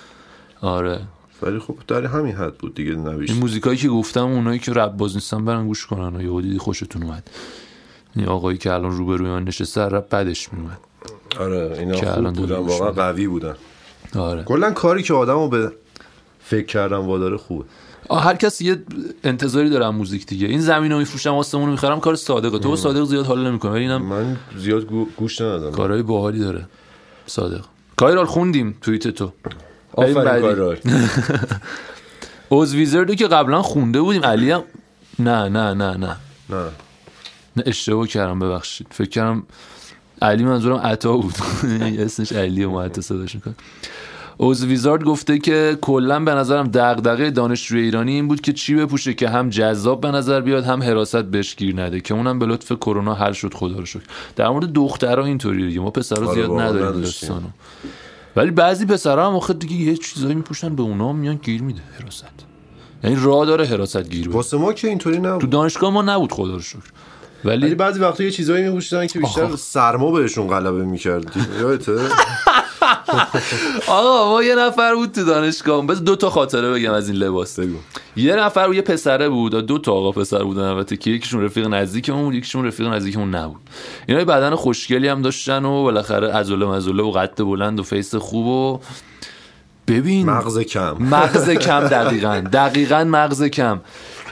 آره. 0.60 1.00
ولی 1.42 1.58
خب 1.58 1.75
در 1.88 2.06
همین 2.06 2.34
حد 2.34 2.58
بود 2.58 2.75
دیگه 2.75 2.92
نوشت. 2.94 3.30
این 3.30 3.40
موزیکایی 3.40 3.76
که 3.76 3.88
گفتم 3.88 4.26
اونایی 4.26 4.58
که 4.58 4.72
رپ 4.72 4.92
باز 4.92 5.14
نیستن 5.14 5.44
برن 5.44 5.66
گوش 5.66 5.87
کنن. 5.87 6.16
و 6.16 6.22
یهو 6.22 6.40
دیدی 6.40 6.59
خوشتون 6.59 7.02
اومد. 7.02 7.31
این 8.16 8.26
آقایی 8.26 8.59
که 8.59 8.72
الان 8.72 8.90
روبروی 8.90 9.28
من 9.28 9.44
نشسته 9.44 9.81
رپ 9.81 10.09
بدش 10.09 10.52
میومد 10.52 10.78
آره 11.38 11.77
اینا 11.79 11.94
که 11.94 12.12
الان 12.12 12.35
خوب 12.35 12.37
بودن 12.37 12.57
واقعا. 12.57 12.90
قوی 12.90 13.27
بودن. 13.27 13.55
آره. 14.16 14.42
کلا 14.42 14.70
کاری 14.70 15.03
که 15.03 15.14
آدمو 15.14 15.48
به 15.48 15.72
فکر 16.44 16.66
کردن 16.66 16.96
واداره 16.96 17.37
خوبه. 17.37 17.64
آه، 18.09 18.24
هر 18.24 18.37
کس 18.37 18.61
یه 18.61 18.83
انتظاری 19.24 19.70
داره 19.70 19.87
از 19.87 19.92
موزیک 19.94 20.27
دیگه. 20.27 20.46
این 20.46 20.61
زمین 20.61 20.92
رو 20.92 20.98
میفروشم 20.98 21.35
آسمون 21.35 21.64
رو 21.66 21.70
می‌خرم 21.70 22.01
کار 22.01 22.14
صادقه. 22.16 22.59
تو 22.59 22.77
صادق 22.77 23.05
زیاد 23.05 23.27
حال 23.27 23.46
نمی‌کنه 23.46 23.72
ولی 23.72 23.81
اینم 23.83 24.03
من 24.03 24.37
زیاد 24.57 24.85
گو- 24.85 25.07
گوش 25.16 25.40
ندادم. 25.40 25.70
کارهای 25.70 26.03
باحالی 26.03 26.38
داره. 26.38 26.66
صادق. 27.27 27.64
کایرال 27.96 28.27
خوندیم 28.27 28.77
توییت 28.83 29.09
تو. 29.09 29.33
آفرین 29.92 30.14
بعدی. 30.14 30.40
کارال 30.42 30.79
اوز 32.48 32.74
ویزردو 32.74 33.14
که 33.14 33.27
قبلا 33.27 33.62
خونده 33.62 34.01
بودیم. 34.01 34.24
علی 34.24 34.51
هم 34.51 34.62
نه 35.18 35.48
نه 35.48 35.74
نه 35.74 35.96
نه. 35.96 36.16
نه. 36.51 36.64
نه 37.57 37.62
اشتباه 37.66 38.07
کردم 38.09 38.38
ببخشید. 38.38 38.87
فکر 38.90 39.09
کردم 39.09 39.42
علی 40.22 40.44
منظورم 40.44 40.76
عطا 40.76 41.16
بود. 41.16 41.35
اسمش 41.98 42.33
علی 42.33 42.64
و 42.64 42.81
حتی 42.81 43.02
صداش 43.02 43.35
می‌کنه. 43.35 43.54
اوز 44.40 44.64
ویزارد 44.64 45.04
گفته 45.04 45.38
که 45.38 45.78
کلا 45.81 46.20
به 46.20 46.35
نظرم 46.35 46.68
دغدغه 46.68 47.31
دانشجوی 47.31 47.81
ایرانی 47.81 48.12
این 48.12 48.28
بود 48.28 48.40
که 48.40 48.52
چی 48.52 48.74
بپوشه 48.74 49.14
که 49.14 49.28
هم 49.28 49.48
جذاب 49.48 50.00
به 50.00 50.11
نظر 50.11 50.40
بیاد 50.40 50.64
هم 50.64 50.83
حراست 50.83 51.16
بهش 51.24 51.57
گیر 51.57 51.83
نده 51.83 52.00
که 52.00 52.14
اونم 52.14 52.38
به 52.38 52.46
لطف 52.46 52.72
کرونا 52.72 53.14
حل 53.14 53.33
شد 53.33 53.54
خدا 53.54 53.78
رو 53.78 53.87
شکر. 53.87 54.02
در 54.37 54.48
مورد 54.48 54.72
دخترها 54.72 55.24
اینطوری 55.24 55.68
دیگه. 55.68 55.81
ما 55.81 55.90
پسرا 55.90 56.26
آره 56.26 56.35
زیاد 56.35 56.61
نداریم. 56.61 57.00
داستانو. 57.00 57.46
ولی 58.37 58.50
بعضی 58.50 58.87
پسرها 58.87 59.26
هم 59.26 59.37
آخه 59.37 59.52
دیگه 59.52 59.74
یه 59.74 59.96
چیزایی 59.96 60.35
میپوشن 60.35 60.76
به 60.76 60.83
اونا 60.83 61.12
میان 61.12 61.37
گیر 61.42 61.62
میده. 61.62 61.81
حراست. 62.00 62.24
یعنی 63.04 63.16
راه 63.20 63.46
داره 63.46 63.64
حراست 63.64 64.11
گیر 64.11 64.28
واسه 64.28 64.57
ما 64.57 64.72
که 64.72 64.88
اینطوری 64.88 65.16
تو 65.16 65.22
نبود 65.22 65.50
دانشگاه 65.50 65.90
ما 65.90 66.02
نبود 66.02 66.33
خدا 66.33 66.54
رو 66.54 66.61
شکر. 66.61 66.90
ولی 67.44 67.66
ولی 67.66 67.74
بعضی 67.74 68.01
وقتا 68.01 68.24
یه 68.24 68.31
چیزایی 68.31 68.64
میپوشیدن 68.64 69.07
که 69.07 69.18
بیشتر 69.18 69.42
آخ. 69.42 69.57
سرما 69.57 70.11
بهشون 70.11 70.48
غلبه 70.48 70.85
می‌کرد 70.85 71.37
یادته؟ 71.61 71.98
آقا 73.88 74.31
ما 74.31 74.42
یه 74.42 74.55
نفر 74.55 74.94
بود 74.94 75.12
تو 75.12 75.24
دانشگاه 75.24 75.87
بس 75.87 75.98
دو 75.98 76.16
تا 76.16 76.31
خاطره 76.31 76.70
بگم 76.70 76.92
از 76.92 77.09
این 77.09 77.18
لباس. 77.18 77.61
بگو. 77.61 77.77
یه 78.16 78.37
نفر 78.37 78.66
بود، 78.66 78.77
یه 78.77 78.83
پسره 78.83 79.29
بود. 79.29 79.66
دو 79.66 79.79
تا 79.79 79.92
آقا 79.92 80.12
پسر 80.12 80.44
بودن 80.44 80.62
البته 80.62 80.96
که 80.96 81.11
یکیشون 81.11 81.44
رفیق 81.44 81.66
نزدیکمون 81.66 82.24
بود 82.24 82.35
یکیشون 82.35 82.66
رفیق 82.66 82.87
نزدیکمون 82.87 83.35
نبود. 83.35 83.61
اینا 84.07 84.20
یه 84.20 84.27
بدن 84.27 84.55
خوشگلی 84.55 85.09
هم 85.09 85.22
داشتن 85.22 85.64
و 85.64 85.83
بالاخره 85.83 86.33
عضله 86.33 86.66
مزله 86.66 87.03
و 87.03 87.11
قد 87.11 87.42
بلند 87.44 87.81
و 87.81 87.83
فیس 87.83 88.14
خوب 88.14 88.46
و 88.46 88.81
ببین 89.88 90.27
مغز 90.27 90.59
کم. 90.59 90.96
مغز 91.01 91.51
کم 91.51 91.81
دقیقا. 91.81 92.42
دقیقا 92.53 93.05
مغز 93.05 93.42
کم. 93.42 93.81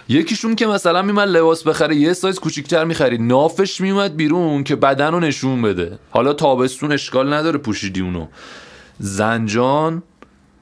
یکیشون 0.08 0.54
که 0.56 0.66
مثلا 0.66 1.02
میمد 1.02 1.28
لباس 1.28 1.62
بخره 1.62 1.96
یه 1.96 2.12
سایز 2.12 2.38
کوچیکتر 2.38 2.84
می‌خرید 2.84 3.20
نافش 3.22 3.80
میومد 3.80 4.16
بیرون 4.16 4.64
که 4.64 4.76
بدن 4.76 5.12
رو 5.12 5.20
نشون 5.20 5.62
بده. 5.62 5.98
حالا 6.10 6.32
تابستون 6.32 6.92
اشکال 6.92 7.32
نداره 7.32 7.58
پوشیدی 7.58 8.00
اونو. 8.00 8.26
زنجان 8.98 10.02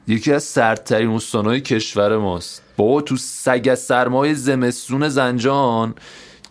یکی 0.09 0.33
از 0.33 0.43
سردترین 0.45 1.11
استانهای 1.11 1.61
کشور 1.61 2.17
ماست. 2.17 2.63
بابا 2.77 3.01
تو 3.01 3.17
سگ 3.17 3.75
سرمای 3.75 4.35
زمستون 4.35 5.09
زنجان 5.09 5.95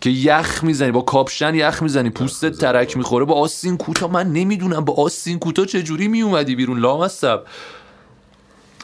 که 0.01 0.09
یخ 0.09 0.63
می‌زنی 0.63 0.91
با 0.91 1.01
کاپشن 1.01 1.55
یخ 1.55 1.83
می‌زنی 1.83 2.09
پوستت 2.09 2.57
ترک 2.57 2.97
می‌خوره. 2.97 3.25
با 3.25 3.33
آستین 3.33 3.77
کوتاه 3.77 4.07
من 4.07 4.33
نمی‌دونم 4.33 4.85
با 4.85 4.93
آستین 4.93 5.39
کوتاه 5.39 5.65
چجوری 5.65 6.07
میومدی 6.07 6.55
بیرون. 6.55 6.79
لامصب. 6.79 7.41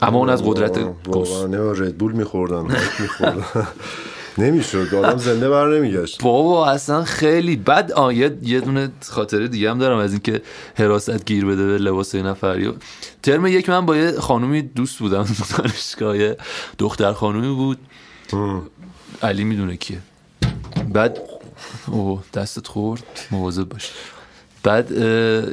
اما 0.02 0.18
اون 0.18 0.30
از 0.30 0.44
قدرت 0.44 0.80
گس 1.12 1.30
ردبول 1.54 2.12
میخوردم 2.12 2.68
نمی‌شد 4.38 4.96
آدم 4.96 5.18
زنده 5.18 5.50
بر 5.50 5.78
نمیگشت. 5.78 6.24
بابا 6.24 6.68
اصلا 6.68 7.04
خیلی 7.04 7.56
بد. 7.56 7.92
آه 7.92 8.16
یه, 8.16 8.60
دونه 8.60 8.90
خاطره 9.02 9.48
دیگه 9.48 9.72
هم 9.72 9.80
دارم 9.80 9.98
از 9.98 10.12
اینکه 10.12 10.42
حراست 10.76 11.26
گیر 11.26 11.46
بده 11.46 11.66
به 11.66 11.78
لباس 11.78 12.16
نفری 12.16 12.74
ترم 13.24 13.48
یک 13.48 13.70
من 13.70 13.86
با 13.86 13.98
یه 13.98 14.12
خانومی 14.12 14.62
دوست 14.62 15.00
بودم. 15.00 15.26
دانشگاه 15.58 16.18
دختر 16.78 17.14
خانومی 17.14 17.56
بود. 17.56 17.78
علی 19.24 19.44
می‌دونه 19.44 19.78
کیه. 19.78 20.00
بعد 20.94 21.20
اوه 21.88 22.24
دستت 22.34 22.68
خورد 22.68 23.04
مواظب 23.32 23.70
باش. 23.70 23.92
بعد 24.64 24.94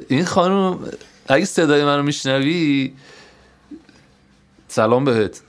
این 0.09 0.25
خانم 0.25 0.79
اگه 1.29 1.45
صدای 1.45 1.85
منو 1.85 2.03
میشنوی 2.03 2.93
سلام 4.77 5.05
بهت. 5.05 5.41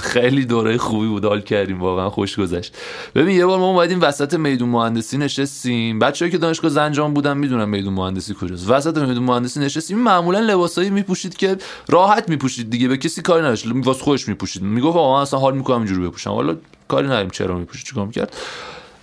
خیلی 0.00 0.44
دوره 0.44 0.78
خوبی 0.78 1.06
بود 1.06 1.24
حال 1.24 1.40
کردیم 1.40 1.80
واقعا 1.80 2.10
خوش 2.10 2.38
گذشت. 2.38 2.76
ببین 3.14 3.36
یه 3.36 3.46
بار 3.46 3.58
ما 3.58 3.70
اومدیم 3.70 4.00
وسط 4.00 4.34
میدون 4.34 4.68
مهندسی 4.68 5.18
نشستیم. 5.18 5.98
بچه‌ای 5.98 6.30
که 6.30 6.38
دانشگاه 6.38 6.70
زنجان 6.70 7.14
بودن 7.14 7.36
می‌دونن 7.36 7.64
میدون 7.64 7.94
مهندسی 7.94 8.34
کجاست. 8.40 8.70
وسط 8.70 8.98
میدون 8.98 9.24
مهندسی 9.24 9.60
نشستیم. 9.60 9.98
معمولا 9.98 10.40
لباسایی 10.40 10.90
میپوشید 10.90 11.36
که 11.36 11.56
راحت 11.88 12.28
میپوشید 12.28 12.70
دیگه 12.70 12.88
به 12.88 12.96
کسی 12.96 13.22
کاری 13.22 13.42
نداشت. 13.42 13.66
واسه 13.66 14.04
خودش 14.04 14.28
میپوشید. 14.28 14.62
می‌گفت 14.62 14.96
آقا 14.96 15.22
اصلا 15.22 15.40
حال 15.40 15.56
می‌کنم 15.56 15.76
اینجوری 15.76 16.08
بپوشم. 16.08 16.30
حالا 16.30 16.56
کاری 16.88 17.06
نداریم 17.06 17.30
چرا 17.30 17.58
میپوشید 17.58 17.86
چیکار 17.86 18.06
می‌کرد؟ 18.06 18.36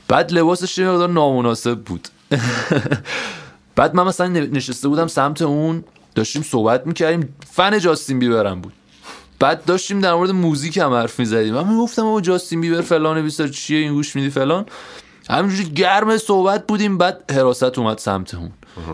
بعد 0.07 0.31
لباسش 0.33 0.77
یه 0.77 0.89
مقدار 0.89 1.09
نامناسب 1.09 1.79
بود. 1.79 2.07
بعد 3.75 3.95
من 3.95 4.03
مثلا 4.03 4.27
نشسته 4.27 4.87
بودم 4.87 5.07
سمت 5.07 5.41
اون 5.41 5.83
داشتیم 6.15 6.41
صحبت 6.41 6.87
می‌کردیم. 6.87 7.35
فن 7.51 7.79
جاستین 7.79 8.19
بیبرم 8.19 8.61
بود. 8.61 8.73
بعد 9.43 9.65
داشتیم 9.65 9.99
در 9.99 10.13
مورد 10.13 10.31
موزیک 10.31 10.77
هم 10.77 10.93
حرف 10.93 11.19
می‌زدیم. 11.19 11.53
من 11.53 11.67
می‌گفتم 11.67 12.05
او 12.05 12.21
جاستین 12.21 12.61
بیبر 12.61 12.81
فلان 12.81 13.21
بیسار 13.21 13.47
چیه 13.47 13.79
این 13.79 13.93
گوش 13.93 14.15
میدی 14.15 14.29
فلان؟ 14.29 14.65
همینجوری 15.29 15.69
گرم 15.69 16.17
صحبت 16.17 16.67
بودیم 16.67 16.97
بعد 16.97 17.31
حراست 17.31 17.79
اومد 17.79 17.97
سمت 17.97 18.35
اون. 18.35 18.51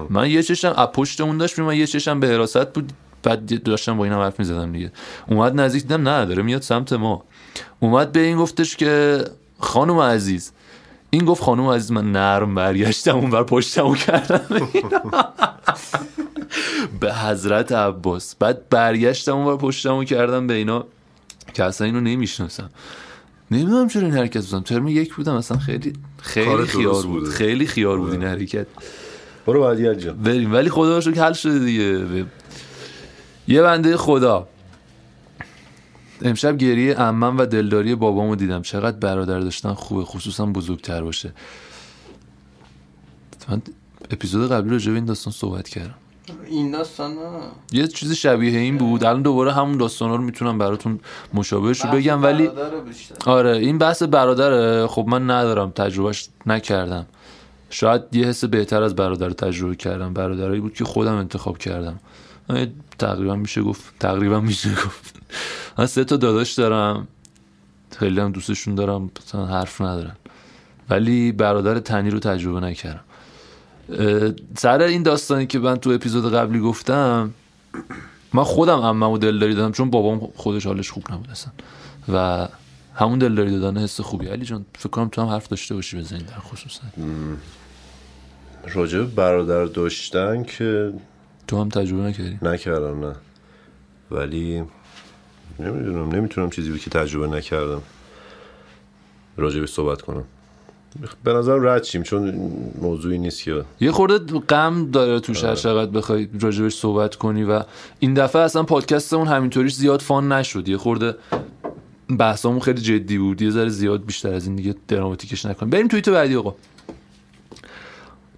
من 0.09 0.29
یه 0.29 0.43
چشم 0.43 0.73
از 0.77 0.87
پشت 0.87 1.21
اون 1.21 1.37
داشت 1.37 1.59
من 1.59 1.75
یه 1.75 1.87
چشم 1.87 2.19
به 2.19 2.27
حراست 2.27 2.73
بود 2.73 2.93
بعد 3.23 3.63
داشتم 3.63 3.97
با 3.97 4.03
این 4.03 4.13
هم 4.13 4.19
حرف 4.19 4.39
می‌زدم 4.39 4.71
دیگه. 4.71 4.91
اومد 5.27 5.59
نزدیک 5.59 5.81
دیدم 5.81 6.09
نه 6.09 6.25
داره 6.25 6.43
میاد 6.43 6.61
سمت 6.61 6.93
ما. 6.93 7.23
اومد 7.79 8.11
به 8.11 8.19
این 8.19 8.37
گفتش 8.37 8.75
که 8.75 9.23
خانم 9.59 9.99
عزیز 9.99 10.51
این 11.09 11.25
گفت 11.25 11.43
خانم 11.43 11.67
عزیز 11.67 11.91
من 11.91 12.11
نرم 12.11 12.55
برگشتم 12.55 13.17
اون 13.17 13.29
بر 13.29 13.43
پشتمو 13.43 13.95
کردم. 13.95 14.41
به 16.99 17.13
حضرت 17.13 17.71
عباس. 17.71 18.35
بعد 18.35 18.69
برگشتم 18.69 19.35
اون 19.35 19.45
بر 19.45 19.61
پشتمو 19.61 20.03
کردم 20.03 20.47
به 20.47 20.53
اینا 20.53 20.85
که 21.53 21.63
اصلا 21.63 21.87
اینو 21.87 22.01
نمی‌شناسم. 22.01 22.69
نمی‌دونم 23.51 23.87
چرا 23.87 24.01
این 24.01 24.13
حرکت 24.13 24.45
بودم 24.45 24.63
ترم 24.63 24.87
یک 24.87 25.13
بودم 25.13 25.33
اصلا 25.33 25.57
خیلی 25.57 25.93
خیلی 26.21 26.65
خیار 26.65 26.93
بود. 26.93 27.05
بوده. 27.05 27.31
خیلی 27.31 27.67
خیار 27.67 27.97
بود 27.97 28.11
این 28.11 28.23
حرکت. 28.23 28.67
برو 29.47 29.61
بعدی 29.61 30.11
بریم. 30.23 30.53
ولی 30.53 30.69
خدا 30.69 30.95
رو 30.95 31.01
شکر 31.01 31.23
حل 31.23 31.33
شده 31.33 31.59
دیگه. 31.59 32.05
یه 33.47 33.61
بنده 33.61 33.97
خدا. 33.97 34.47
امشب 36.21 36.57
گریه 36.57 36.95
عمم 36.95 37.37
و 37.37 37.45
دلداری 37.45 37.95
بابامو 37.95 38.35
دیدم. 38.35 38.61
چقدر 38.61 38.97
برادر 38.97 39.39
داشتن 39.39 39.73
خوبه 39.73 40.03
خصوصا 40.03 40.45
بزرگتر 40.45 41.03
باشه. 41.03 41.33
من 43.49 43.61
اپیزود 44.11 44.51
قبلی 44.51 44.69
راجع 44.71 44.89
به 44.89 44.95
این 44.95 45.05
داستان 45.05 45.33
صحبت 45.33 45.69
کردم. 45.69 45.93
این 46.47 46.71
داستان 46.71 47.11
نه 47.11 47.19
یه 47.71 47.87
چیز 47.87 48.11
شبیه 48.11 48.59
این 48.59 48.77
بود. 48.77 49.03
الان 49.03 49.21
دوباره 49.21 49.53
همون 49.53 49.77
داستانا 49.77 50.15
رو 50.15 50.21
می‌تونم 50.21 50.57
براتون 50.57 50.99
مشابهش 51.33 51.81
رو 51.81 51.91
بگم 51.91 52.23
ولی. 52.23 52.49
آره 53.25 53.57
این 53.57 53.77
بحث 53.77 54.03
برادره. 54.03 54.87
خب 54.87 55.05
من 55.07 55.29
ندارم 55.29 55.69
تجربهش 55.69 56.29
نکردم. 56.45 57.05
شاید 57.69 58.01
یه 58.11 58.25
حس 58.25 58.45
بهتر 58.45 58.83
از 58.83 58.95
برادر 58.95 59.29
تجربه 59.29 59.75
کردم. 59.75 60.13
برادرایی 60.13 60.61
بود 60.61 60.73
که 60.73 60.83
خودم 60.83 61.15
انتخاب 61.15 61.57
کردم. 61.57 61.99
تقریبا 62.97 63.35
میشه 63.35 63.61
گفت 63.61 63.83
تقریبا 63.99 64.39
میشه 64.39 64.69
گفت. 64.69 65.15
من 65.77 65.85
سه 65.85 66.03
تا 66.03 66.17
داداش 66.17 66.53
دارم. 66.53 67.07
خیلی 67.97 68.19
هم 68.19 68.31
دوستشون 68.31 68.75
دارم 68.75 69.11
مثلا 69.25 69.45
حرف 69.45 69.81
ندارن. 69.81 70.15
ولی 70.89 71.31
برادر 71.31 71.79
تنی 71.79 72.09
رو 72.09 72.19
تجربه 72.19 72.59
نکردم. 72.59 73.03
سر 74.57 74.81
این 74.81 75.03
داستانی 75.03 75.47
که 75.47 75.59
من 75.59 75.75
تو 75.75 75.89
اپیزود 75.89 76.33
قبلی 76.33 76.59
گفتم 76.59 77.33
من 78.33 78.43
خودم 78.43 78.79
عممو 78.79 79.17
دلداری 79.17 79.55
دادم 79.55 79.71
چون 79.71 79.89
بابام 79.89 80.19
خودش 80.35 80.65
حالش 80.65 80.91
خوب 80.91 81.11
نبود 81.11 81.29
اصلا. 81.29 81.51
و 82.13 82.47
همون 82.95 83.19
دلداری 83.19 83.59
دادن 83.59 83.77
حس 83.77 84.01
خوبی. 84.01 84.27
علی 84.27 84.45
جان 84.45 84.65
فکر 84.75 84.89
کنم 84.89 85.09
تو 85.09 85.21
هم 85.21 85.27
حرف 85.27 85.47
داشته 85.47 85.75
باشی 85.75 85.97
بزنین 85.97 86.21
در 86.21 86.39
خصوص. 86.39 86.79
راجع 88.73 89.01
برادر 89.01 89.65
داشتن 89.65 90.43
که 90.43 90.93
تو 91.49 91.61
هم 91.61 91.69
تجربه 91.69 92.03
نکردی؟ 92.03 92.39
نکردم 92.41 93.05
نه. 93.05 93.15
ولی 94.11 94.63
نمی‌دونم 95.59 96.15
نمی‌تونم 96.15 96.49
چیزی 96.49 96.79
که 96.79 96.89
تجربه 96.89 97.27
نکردم. 97.27 97.81
راجع 99.37 99.59
به 99.59 99.67
صحبت 99.67 100.01
کنم. 100.01 100.23
به 101.23 101.33
نظرم 101.33 101.67
رد 101.67 101.83
شیم 101.83 102.03
چون 102.03 102.51
موضوعی 102.81 103.17
نیست 103.17 103.43
که. 103.43 103.63
یه 103.79 103.91
خورده 103.91 104.17
غم 104.39 104.91
داره 104.91 105.19
توش 105.19 105.43
هر 105.43 105.55
چقدر 105.55 105.91
بخوای 105.91 106.29
راجبش 106.41 106.75
صحبت 106.75 107.15
کنی 107.15 107.43
و 107.43 107.63
این 107.99 108.13
دفعه 108.13 108.41
اصلا 108.41 108.63
پادکستمون 108.63 109.27
همینطوریش 109.27 109.73
زیاد 109.73 110.01
فان 110.01 110.31
نشد. 110.31 110.69
یه 110.69 110.77
خورده 110.77 111.15
بحثامون 112.19 112.59
خیلی 112.59 112.81
جدی 112.81 113.17
بود. 113.17 113.41
یه 113.41 113.49
ذره 113.49 113.69
زیاد 113.69 114.05
بیشتر 114.05 114.33
از 114.33 114.47
این 114.47 114.55
دیگه 114.55 114.75
دراماتیکش 114.87 115.45
نکنیم. 115.45 115.69
بریم 115.69 115.87
توییت 115.87 116.09
بعدی 116.09 116.35
آقا. 116.35 116.55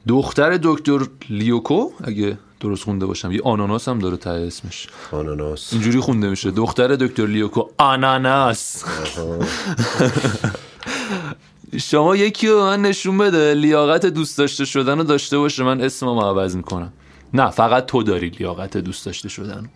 دختر 0.07 0.59
دکتر 0.63 0.99
لیوکو 1.29 1.89
اگه 2.03 2.37
درست 2.61 2.83
خونده 2.83 3.05
باشم. 3.05 3.31
یه 3.31 3.41
آناناس 3.43 3.87
هم 3.87 3.99
داره 3.99 4.17
ته 4.17 4.29
اسمش. 4.29 4.87
آناناس. 5.11 5.73
اینجوری 5.73 5.99
خونده 5.99 6.29
میشه. 6.29 6.51
دختر 6.51 6.95
دکتر 6.95 7.25
لیوکو. 7.25 7.63
آناناس. 7.77 8.83
شما 11.77 12.15
یکی 12.15 12.47
رو 12.47 12.61
من 12.61 12.81
نشون 12.81 13.17
بده. 13.17 13.53
لیاقت 13.53 14.05
دوست 14.05 14.37
داشته 14.37 14.65
شدن 14.65 14.97
رو 14.97 15.03
داشته 15.03 15.37
باشه. 15.37 15.63
من 15.63 15.81
اسمم 15.81 16.19
عوض 16.19 16.55
می‌کنم. 16.55 16.93
نه 17.33 17.49
فقط 17.49 17.85
تو 17.85 18.03
داری 18.03 18.29
لیاقت 18.29 18.77
دوست 18.77 19.05
داشته 19.05 19.29
شدن 19.29 19.69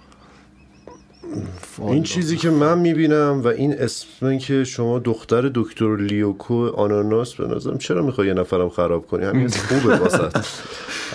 این 1.80 2.04
چیزی 2.04 2.38
که 2.38 2.50
من 2.50 2.78
می‌بینم 2.78 3.42
و 3.44 3.48
این 3.48 3.74
اسم 3.74 4.38
که 4.38 4.64
شما 4.64 5.00
دختر 5.00 5.52
دکتر 5.56 5.98
لیوکو 5.98 6.68
آناناس 6.68 7.34
به 7.34 7.48
نظرم 7.48 7.78
چرا 7.78 8.02
می‌خوای 8.02 8.28
یه 8.28 8.34
نفرم 8.34 8.70
خراب 8.70 9.08
کنی؟ 9.08 9.26
همین 9.26 9.48
خوبه 9.48 10.00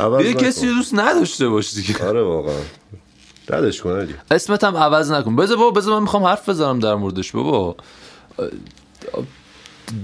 عوض 0.00 0.24
یه. 0.24 0.34
کسی 0.34 0.66
دوست 0.66 0.94
نداشته 0.94 1.48
باش 1.48 1.74
دیگه. 1.74 2.04
آره 2.08 2.22
واقعا. 2.22 2.54
ردش 3.48 3.82
کن. 3.82 4.08
اسمت 4.30 4.64
هم 4.64 4.76
عوض 4.76 5.10
نکن. 5.10 5.36
بذار 5.36 5.56
بابا 5.56 5.80
بذار 5.80 5.94
من 5.94 6.02
می‌خوام 6.02 6.22
حرف 6.24 6.48
بزنم 6.48 6.78
در 6.78 6.94
موردش 6.94 7.32
بابا. 7.32 7.76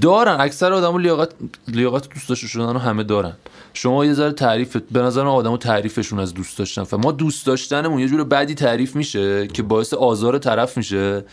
دارن. 0.00 0.40
اکثر 0.40 0.72
آدمو 0.72 0.98
لیاقت 0.98 1.30
لیاقت 1.68 2.08
دوست 2.08 2.28
داشته 2.28 2.46
شدن 2.46 2.72
رو 2.72 2.78
همه 2.78 3.02
دارن. 3.02 3.32
شما 3.74 4.04
یه 4.04 4.14
ذره 4.14 4.32
تعریف 4.32 4.76
به 4.76 5.02
نظر 5.02 5.22
من 5.22 5.28
آدمو 5.28 5.56
تعریفشون 5.56 6.18
از 6.20 6.34
دوست 6.34 6.58
داشتن. 6.58 6.84
و 6.92 6.98
ما 6.98 7.12
دوست 7.12 7.46
داشتنمون 7.46 7.98
یه 8.00 8.08
جور 8.08 8.24
بدی 8.24 8.54
تعریف 8.54 8.96
میشه 8.96 9.46
که 9.46 9.62
باعث 9.62 9.94
آزار 9.94 10.38
طرف 10.38 10.76
میشه. 10.76 11.24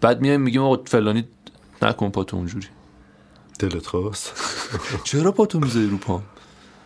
بعد 0.00 0.20
میایم 0.20 0.40
میگیم 0.40 0.62
آقا 0.62 0.82
فلانی 0.86 1.24
نکن 1.82 2.10
پاتو 2.10 2.36
اونجوری. 2.36 2.66
دلت 3.58 3.86
خواست؟ 3.86 4.32
چرا 5.04 5.32
پاتو 5.32 5.60
می‌ذاری 5.60 5.86
رو 5.86 5.96
پام؟ 5.96 6.22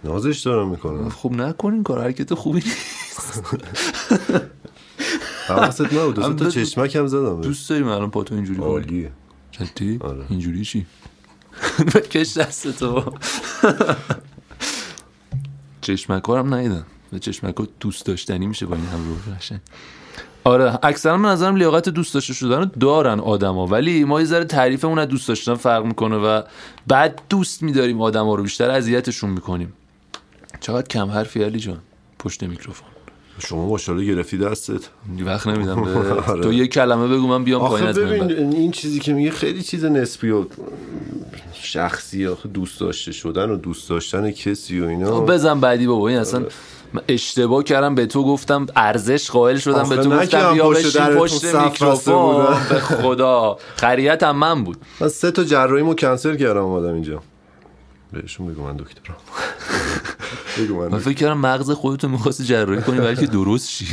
نازش 0.04 0.38
دارم 0.38 0.68
می‌کنم. 0.68 1.08
خب 1.08 1.32
نکن 1.32 1.72
این 1.72 1.82
کار 1.82 2.02
حرکت 2.02 2.34
خوبی 2.34 2.62
نیست. 2.64 3.42
حواست 5.48 5.80
نبود. 5.80 6.36
تا 6.36 6.50
چشمک 6.50 6.96
هم 6.96 7.06
زدم 7.06 7.40
دوست 7.40 7.70
داریم 7.70 7.88
الان 7.88 8.10
پاتو 8.10 8.34
اینجوری 8.34 8.60
عالیه. 8.60 9.12
جدی؟ 9.52 9.98
آره. 10.00 10.24
اینجوری 10.28 10.64
چی؟ 10.64 10.86
بکش 11.94 12.36
دست 12.36 12.78
تو. 12.78 13.12
چشمکارم 15.80 16.54
ندیدم. 16.54 16.86
و 17.12 17.18
چشمکار 17.18 17.68
دوست 17.80 18.06
داشتنی 18.06 18.46
میشه 18.46 18.66
با 18.66 18.76
این 18.76 18.86
هم 18.86 19.08
رو 19.08 19.34
قشنگ. 19.34 19.60
آره 20.44 20.78
اکثرا 20.82 21.16
من 21.16 21.28
نظرم 21.28 21.56
لیاقت 21.56 21.88
دوست 21.88 22.14
داشته 22.14 22.34
شدن 22.34 22.58
رو 22.58 22.64
دارن 22.64 23.20
آدما 23.20 23.66
ولی 23.66 24.04
ما 24.04 24.20
یه 24.20 24.26
ذره 24.26 24.44
تعریفمون 24.44 24.98
از 24.98 25.08
دوست 25.08 25.28
داشتن 25.28 25.54
فرق 25.54 25.84
می‌کنه 25.84 26.16
و 26.16 26.42
بعد 26.86 27.20
دوست 27.28 27.62
میداریم 27.62 28.00
آدما 28.00 28.34
رو 28.34 28.42
بیشتر 28.42 28.70
اذیتشون 28.70 29.30
می‌کنیم. 29.30 29.72
چقدر 30.60 30.86
کم 30.86 31.10
حرفی 31.10 31.42
علی 31.42 31.58
جان؟ 31.58 31.78
پشت 32.18 32.42
میکروفون. 32.42 32.91
شما 33.38 33.66
ماشاءالله 33.68 34.14
گرفتی 34.14 34.38
دستت؟ 34.38 34.80
وقت 35.24 35.46
نمیدم 35.46 35.82
به 35.84 35.90
آره. 36.30 36.42
تو 36.42 36.52
یه 36.52 36.66
کلمه 36.66 37.08
بگو 37.08 37.26
من 37.26 37.44
بیام 37.44 37.68
پایین 37.68 37.92
ببین 37.92 38.52
این 38.52 38.70
چیزی 38.70 39.00
که 39.00 39.12
میگه 39.14 39.30
خیلی 39.30 39.62
چیز 39.62 39.84
نسبی 39.84 40.30
و 40.30 40.44
شخصی 41.52 42.26
آخه 42.26 42.48
دوست 42.48 42.80
داشته 42.80 43.12
شدن 43.12 43.50
و 43.50 43.56
دوست 43.56 43.90
داشتن 43.90 44.30
کسی 44.30 44.80
و 44.80 44.84
اینا. 44.84 45.20
بزن 45.20 45.60
بعدی 45.60 45.86
بابا 45.86 46.08
این 46.08 46.18
اصلا 46.18 46.46
من 46.92 47.02
اشتباه 47.08 47.64
کردم 47.64 47.94
به 47.94 48.06
تو 48.06 48.24
گفتم 48.24 48.66
ارزش 48.76 49.30
قائل 49.30 49.56
شدم 49.56 49.88
به 49.88 49.96
تو 49.96 50.08
نه 50.08 50.26
که 50.26 50.36
گفتم 50.36 50.52
بیا 50.52 50.68
بشین 50.70 51.06
پشت 51.06 51.54
میکروفون. 51.54 52.44
به 52.70 52.80
خدا. 52.80 53.58
خریت 53.76 54.22
هم 54.22 54.36
من 54.36 54.64
بود. 54.64 54.76
من 55.00 55.08
سه 55.08 55.30
تا 55.30 55.44
جراحیمو 55.44 55.94
کنسل 55.94 56.36
کردم 56.36 56.60
اومدم 56.64 56.94
اینجا. 56.94 57.22
بهشون 58.12 58.46
بگو 58.46 58.62
من 58.62 58.76
دکترم. 58.76 59.16
بگو 60.58 60.88
من. 60.88 60.98
فکر 60.98 61.14
کردم 61.14 61.38
مغز 61.38 61.70
خودتو 61.70 62.08
می‌خواستی 62.08 62.44
جراحی 62.44 62.82
کنی 62.82 63.00
بلکه 63.00 63.26
درست 63.26 63.70
شی. 63.70 63.86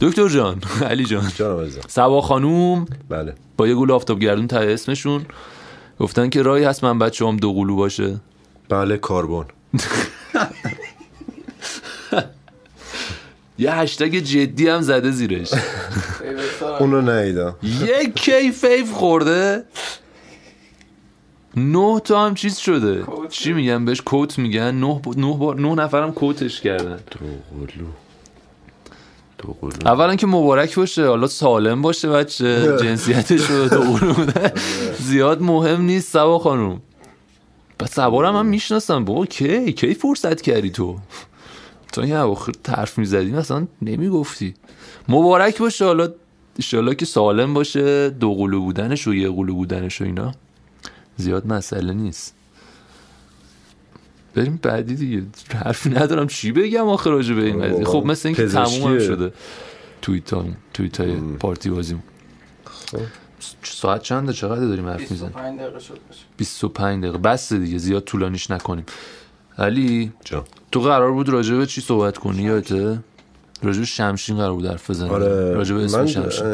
دکتر 0.00 0.28
جان 0.28 0.60
علی 0.82 1.04
جان. 1.04 1.32
سبا 1.88 2.20
خانوم. 2.20 2.86
بله. 3.08 3.34
با 3.56 3.68
یه 3.68 3.74
گول 3.74 3.90
آفتاب 3.90 4.20
گردون 4.20 4.46
ته 4.46 4.56
اسمشون. 4.56 5.26
گفتن 6.00 6.30
که 6.30 6.42
راهی 6.42 6.64
هست 6.64 6.84
من 6.84 6.98
بچه 6.98 7.26
هم 7.26 7.36
دو 7.36 7.52
قلو 7.52 7.76
باشه. 7.76 8.20
بله 8.68 8.96
کاربن. 8.96 9.44
یه 13.58 13.74
هشتگ 13.74 14.16
جدی 14.16 14.68
هم 14.68 14.80
زده 14.80 15.10
زیرش. 15.10 15.50
اونو 16.80 17.00
نیدم 17.00 17.56
یه 17.62 18.12
کیف 18.14 18.66
فیف 18.66 18.92
خورده. 18.92 19.64
نه 21.56 22.00
تا 22.00 22.26
هم 22.26 22.34
چیز 22.34 22.56
شده. 22.56 23.02
کوت. 23.02 23.30
چی 23.30 23.52
میگن 23.52 23.84
بهش؟ 23.84 24.00
کوت 24.00 24.38
میگن. 24.38 24.74
نه, 24.74 25.00
ب- 25.04 25.18
نه, 25.18 25.36
بار 25.36 25.60
نه 25.60 25.74
نفرم 25.74 26.12
کوتش 26.12 26.60
کردن. 26.60 26.98
دوقلو. 29.38 29.70
اولا 29.84 30.16
که 30.16 30.26
مبارک 30.26 30.76
باشه. 30.76 31.06
حالا 31.06 31.26
سالم 31.26 31.82
باشه 31.82 32.08
بچه. 32.08 32.62
جنسیتش 32.82 33.50
رو 33.50 33.68
زیاد 35.08 35.42
مهم 35.42 35.82
نیست 35.82 36.12
سبا 36.12 36.38
خانوم 36.38 36.80
بعد 37.78 37.88
سبا 37.90 38.28
هم 38.28 38.46
می‌شناسم. 38.46 39.04
بابا 39.04 39.26
کی؟ 39.26 39.72
کی 39.72 39.94
فرصت 39.94 40.40
کردی 40.40 40.70
تو؟ 40.70 40.96
تا 41.92 42.02
این 42.02 42.16
اواخر 42.16 42.52
حرف 42.68 42.98
می‌زدی. 42.98 43.30
مثلا 43.32 43.66
نمی‌گفتی. 43.82 44.54
مبارک 45.08 45.58
باشه. 45.58 45.84
حالا 45.84 46.08
ایشالله 46.56 46.94
که 46.94 47.04
سالم 47.04 47.54
باشه. 47.54 48.10
دو 48.10 48.34
قلو 48.34 48.60
بودنش 48.60 49.06
و 49.08 49.14
یه 49.14 49.28
قلو 49.28 49.54
بودنش 49.54 50.00
و 50.00 50.04
اینا. 50.04 50.32
زیاد 51.16 51.46
مسئله 51.46 51.92
نیست. 51.92 52.34
بریم 54.34 54.58
بعدی 54.62 54.94
دیگه. 54.94 55.22
حرفی 55.54 55.90
ندارم. 55.90 56.26
چی 56.26 56.52
بگم 56.52 56.88
آخر 56.88 57.10
راجع 57.10 57.34
به 57.34 57.44
این 57.44 57.62
قضیه؟ 57.62 57.84
خب 57.84 58.04
مثل 58.06 58.28
اینکه. 58.28 58.46
تموم 58.48 58.92
هم 58.92 58.98
شده. 58.98 59.32
توییت 60.02 60.32
ها 60.32 60.44
توییت 60.74 61.00
های 61.00 61.14
پارتی 61.40 61.70
بازیم. 61.70 62.02
ساعت 63.62 64.02
چنده؟ 64.02 64.32
چقدر 64.32 64.66
داریم 64.66 64.88
حرف 64.88 65.10
می‌زنیم؟ 65.10 65.32
25 65.32 65.60
دقیقه 65.60 65.78
شد 65.78 65.98
باشه 66.08 66.22
25 66.36 67.04
دقیقه. 67.04 67.18
بس 67.18 67.52
دیگه 67.52 67.78
زیاد 67.78 68.04
طولانیش 68.04 68.50
نکنیم. 68.50 68.84
علی 69.58 70.12
جان. 70.24 70.44
تو 70.72 70.80
قرار 70.80 71.12
بود 71.12 71.28
راجع 71.28 71.54
به 71.56 71.66
چی 71.66 71.80
صحبت 71.80 72.18
کنی؟ 72.18 72.42
یادته؟ 72.42 72.98
راجع 73.62 73.78
به 73.78 73.84
شمشین 73.84 74.36
قرار 74.36 74.52
بود 74.52 74.66
حرف 74.66 74.90
بزنی 74.90 75.10
آره. 75.10 75.54
راجع 75.54 75.74
به 75.74 75.84
اسم 75.84 76.00
من 76.00 76.06
شمشین 76.06 76.46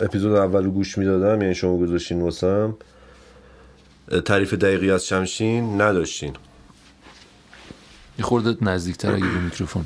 اپیزود 0.00 0.32
اول 0.32 0.64
رو 0.64 0.70
گوش 0.70 0.98
می‌دادم 0.98 1.42
یعنی 1.42 1.54
شما 1.54 1.78
گذاشتین 1.78 2.20
واسم. 2.20 2.76
تعریف 4.24 4.54
دقیقی 4.54 4.90
از 4.90 5.06
شمشین 5.06 5.80
نداشتین. 5.80 6.32
یه 8.18 8.24
خورده 8.24 8.64
نزدیکتر 8.64 9.14
اگه 9.14 9.28
به 9.28 9.40
میکروفون 9.40 9.84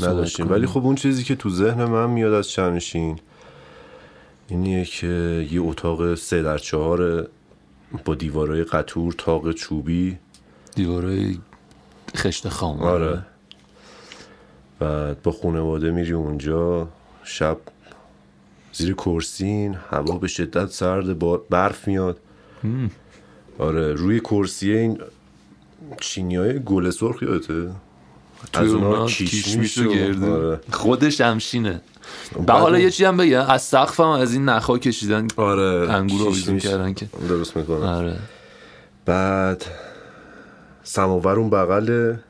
نداشتیم. 0.00 0.50
ولی 0.50 0.66
خب 0.66 0.84
اون 0.84 0.94
چیزی 0.94 1.24
که 1.24 1.34
تو 1.34 1.50
ذهن 1.50 1.84
من 1.84 2.10
میاد 2.10 2.32
از 2.32 2.50
شمشین 2.50 3.18
اینیه 4.48 4.84
که 4.84 5.46
یه 5.50 5.60
اتاق 5.60 6.14
سه 6.14 6.42
در 6.42 6.58
چهار 6.58 7.28
با 8.04 8.14
دیوارای 8.14 8.64
قطور 8.64 9.12
تاق 9.12 9.52
چوبی. 9.52 10.18
دیوارای 10.74 11.38
خشت 12.16 12.48
خام. 12.48 12.80
آره. 12.80 13.22
بعد 14.78 15.22
با 15.22 15.32
خانواده 15.32 15.90
میری 15.90 16.12
اونجا 16.12 16.88
شب 17.24 17.58
زیر 18.72 18.94
کرسین 18.94 19.76
هوا 19.90 20.18
به 20.18 20.28
شدت 20.28 20.66
سرد 20.66 21.18
برف 21.48 21.88
میاد. 21.88 22.20
آره 23.58 23.92
روی 23.92 24.20
کرسیه 24.20 24.78
این 24.78 24.98
چینی 26.00 26.36
های 26.36 26.58
گل 26.64 26.90
سرخ 26.90 27.22
یادته؟ 27.22 27.70
توی 28.52 28.66
از 28.66 28.72
اونا 28.74 29.06
کیشمیش 29.06 29.78
و 29.78 29.90
و- 29.90 29.94
گردو 29.94 30.32
آره. 30.34 30.60
خود 30.72 31.08
شمشینه 31.08 31.80
و 32.36 32.42
بعد 32.42 32.60
حالا 32.60 32.78
یه 32.78 32.90
چی 32.90 33.04
هم 33.04 33.16
بگم 33.16 33.40
از 33.48 33.62
سقف 33.62 34.00
هم 34.00 34.06
از 34.06 34.32
این 34.34 34.44
نخا 34.44 34.78
کشیدن 34.78 35.26
آره 35.36 35.92
انگور 35.92 36.28
آویزون 36.28 36.58
کردن 36.58 36.94
که. 36.94 37.08
درست 37.28 37.56
می‌کنه. 37.56 37.86
آره. 37.86 38.16
بعد 39.04 39.64
سماور 40.82 41.38
اون 41.38 41.50
بغله. 41.50 42.20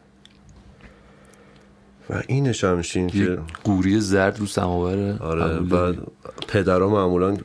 و 2.10 2.22
این 2.28 2.52
شمشین 2.52 3.04
یه 3.08 3.10
که 3.26 3.38
قوری 3.64 4.00
زرد 4.00 4.38
رو 4.40 4.46
سماوره 4.46 5.18
آره 5.18 5.60
بعد؟ 5.60 5.96
پدرها 6.48 6.88
معمولا 6.88 7.36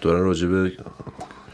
دارن 0.00 0.20
راجع 0.24 0.48
به 0.48 0.72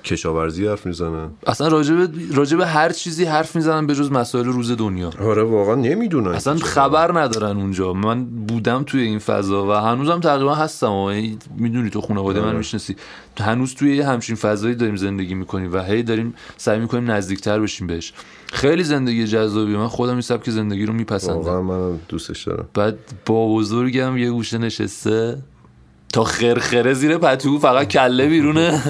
کشاورزی 0.04 0.66
حرف 0.66 0.86
می‌زنن. 0.86 1.30
اصلا 1.46 1.68
راجب 1.68 2.10
راجب 2.34 2.60
هر 2.60 2.92
چیزی 2.92 3.24
حرف 3.24 3.56
می‌زنن 3.56 3.86
به 3.86 3.94
جز 3.94 4.12
مسائل 4.12 4.44
روز 4.44 4.70
دنیا. 4.70 5.10
آره 5.20 5.42
واقعا 5.42 5.74
نمی‌دونن 5.74 6.30
اصلا 6.30 6.56
خبر 6.56 7.20
ندارن 7.20 7.56
اونجا. 7.56 7.92
من 7.92 8.24
بودم 8.24 8.82
توی 8.82 9.00
این 9.00 9.18
فضا 9.18 9.66
و 9.66 9.70
هنوزم 9.72 10.20
تقریبا 10.20 10.54
هستم. 10.54 10.92
و 10.92 11.12
می‌دونی 11.56 11.90
تو 11.90 12.00
خانواده 12.00 12.40
من 12.40 12.46
آره. 12.48 12.58
می‌شناسی. 12.58 12.96
هنوز 13.40 13.74
توی 13.74 14.00
همچین 14.00 14.36
فضایی 14.36 14.74
داریم 14.74 14.96
زندگی 14.96 15.34
می‌کنیم 15.34 15.72
و 15.72 15.82
هی 15.82 16.02
داریم 16.02 16.34
سعی 16.56 16.78
می‌کنیم 16.78 17.10
نزدیکتر 17.10 17.60
بشیم 17.60 17.86
بهش. 17.86 18.12
خیلی 18.52 18.84
زندگی 18.84 19.26
جذابی 19.26 19.76
من 19.76 19.88
خودم 19.88 20.12
این 20.12 20.20
سبک 20.20 20.50
زندگی 20.50 20.86
رو 20.86 20.92
میپسندم. 20.92 21.36
واقعا 21.36 21.62
من 21.62 21.98
دوستش 22.08 22.44
دارم. 22.44 22.68
بعد 22.74 22.98
با 23.26 23.54
بزرگم 23.54 24.16
یه 24.18 24.30
گوشه 24.30 24.58
نشسته. 24.58 25.38
تا 26.14 26.24
خرخره 26.24 26.94
زیر 26.94 27.18
پتو 27.18 27.58
فقط 27.58 27.88
کله 27.88 28.26
بیرونه. 28.26 28.82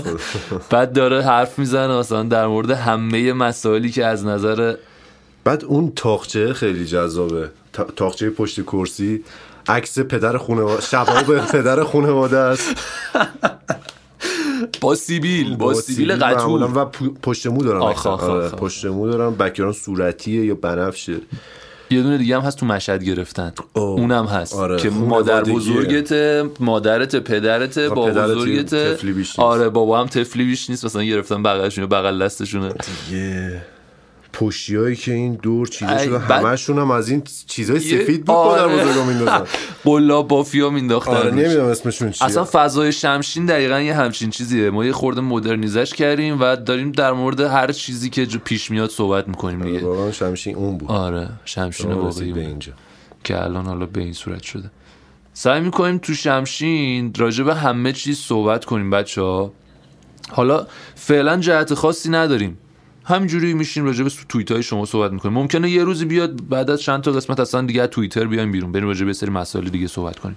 بعد 0.70 0.92
داره 0.92 1.22
حرف 1.22 1.58
می‌زنه 1.58 1.98
مثلا 1.98 2.22
در 2.22 2.46
مورد 2.46 2.70
همه 2.70 3.32
مسائلی 3.32 3.90
که 3.90 4.06
از 4.06 4.26
نظر 4.26 4.74
بعد 5.44 5.64
اون 5.64 5.92
تاقچه 5.96 6.52
خیلی 6.52 6.84
جذابه. 6.86 7.50
تا- 7.72 7.84
تاقچه 7.84 8.30
پشت 8.30 8.62
کرسی 8.62 9.24
عکس 9.68 9.98
پدر 9.98 10.38
خانواده 10.38 10.80
شباب 10.82 11.38
پدر 11.52 11.84
خانواده 11.84 12.38
است 12.38 12.74
با 14.80 14.94
سیبیل 14.94 15.56
با 15.56 15.74
سیبیل 15.74 16.14
معمولا 16.14 16.66
قطور. 16.66 17.08
و 17.08 17.12
پشت 17.22 17.46
مو 17.46 17.62
دارم 17.62 17.82
آخ، 17.82 18.06
آره، 18.06 18.24
آخ، 18.24 18.52
آخ. 18.52 18.54
پشت 18.54 18.84
مو 18.84 19.08
دارم 19.08 19.34
بکیران 19.34 19.72
صورتیه 19.72 20.44
یا 20.44 20.54
بنفشه. 20.54 21.16
یه 21.90 22.02
دونه 22.02 22.18
دیگه 22.18 22.36
هم 22.36 22.42
هست 22.42 22.58
تو 22.58 22.66
مشهد 22.66 23.04
گرفتن 23.04 23.52
اوه. 23.72 24.00
اونم 24.00 24.26
هست 24.26 24.54
آره، 24.54 24.76
که 24.76 24.90
مادر. 24.90 25.42
بزرگت 25.42 26.12
مادرت 26.60 27.16
پدرت 27.16 27.78
با 27.78 28.06
بزرگت. 28.10 28.74
آره 29.38 29.68
بابا 29.68 30.00
هم 30.00 30.06
تفلی 30.06 30.44
بیش 30.44 30.70
نیست 30.70 30.84
مثلا 30.84 31.02
گرفتن 31.02 31.42
بغلشون 31.42 31.86
بغل 31.86 32.24
دستشونه 32.24 32.74
یه 33.12 33.62
پشتی 34.34 34.76
هایی 34.76 34.96
که 34.96 35.12
این 35.12 35.34
دور 35.34 35.66
چیده 35.66 36.04
شده 36.04 36.18
همشون 36.18 36.78
هم 36.78 36.90
از 36.90 37.08
این 37.08 37.22
چیزای 37.46 37.80
سفید 37.80 38.24
بود 38.24 38.36
مادر 38.36 38.64
آره. 38.64 38.76
بزرگا 38.84 39.04
میندازن. 39.04 39.42
قلاب 39.84 40.28
بافیا 40.28 40.70
مینداختن 40.70 41.10
آره. 41.16 41.30
نمی‌دونم 41.30 41.66
اسمشون 41.66 42.10
چیه. 42.10 42.26
اصلا 42.26 42.44
فضای 42.52 42.92
شمشین 42.92 43.46
دقیقا 43.46 43.80
یه 43.80 43.94
همچین 43.94 44.30
چیزیه. 44.30 44.70
ما 44.70 44.84
یه 44.84 44.92
خورده 44.92 45.20
مدرنیزش 45.20 45.94
کردیم 45.94 46.40
و 46.40 46.56
داریم 46.56 46.92
در 46.92 47.12
مورد 47.12 47.40
هر 47.40 47.72
چیزی 47.72 48.10
که 48.10 48.26
جو- 48.26 48.38
پیش 48.38 48.70
میاد 48.70 48.90
صحبت 48.90 49.28
می‌کنیم 49.28 49.62
دیگه. 49.62 49.80
واقعا 49.80 50.12
شمشین 50.12 50.56
اون 50.56 50.78
بود. 50.78 50.90
آره 50.90 51.28
شمشین 51.44 51.86
آره، 51.86 51.94
واقعی 51.94 52.10
رسید 52.10 52.34
به. 52.34 52.40
اینجا. 52.40 52.72
که 53.24 53.42
الان 53.42 53.66
حالا 53.66 53.86
به 53.86 54.00
این 54.00 54.12
صورت 54.12 54.42
شده. 54.42 54.70
سعی 55.32 55.60
می‌کنیم 55.60 55.98
تو 55.98 56.14
شمشین 56.14 57.12
راجع 57.16 57.44
به 57.44 57.54
همه 57.54 57.92
چیز 57.92 58.18
صحبت 58.18 58.64
کنیم 58.64 58.90
بچه 58.90 59.22
ها 59.22 59.52
حالا 60.30 60.66
فعلا 60.94 61.36
جهت 61.36 61.74
خاصی 61.74 62.10
نداریم. 62.10 62.58
همینجوری 63.04 63.54
میشیم 63.54 63.84
راجع 63.84 64.04
به 64.04 64.10
توییت 64.28 64.52
های 64.52 64.62
شما 64.62 64.86
صحبت 64.86 65.12
می‌کنیم. 65.12 65.34
ممکنه 65.34 65.70
یه 65.70 65.84
روزی 65.84 66.04
بیاد 66.04 66.48
بعد 66.48 66.70
از 66.70 66.82
چند 66.82 67.02
تا 67.02 67.12
قسمت 67.12 67.40
اصلا 67.40 67.62
دیگه 67.62 67.86
توییتر 67.86 68.26
بیایم 68.26 68.52
بیرون. 68.52 68.72
بریم 68.72 68.86
راجع 68.86 69.06
به 69.06 69.12
سری 69.12 69.30
مسائل 69.30 69.68
دیگه 69.68 69.86
صحبت 69.86 70.18
کنیم. 70.18 70.36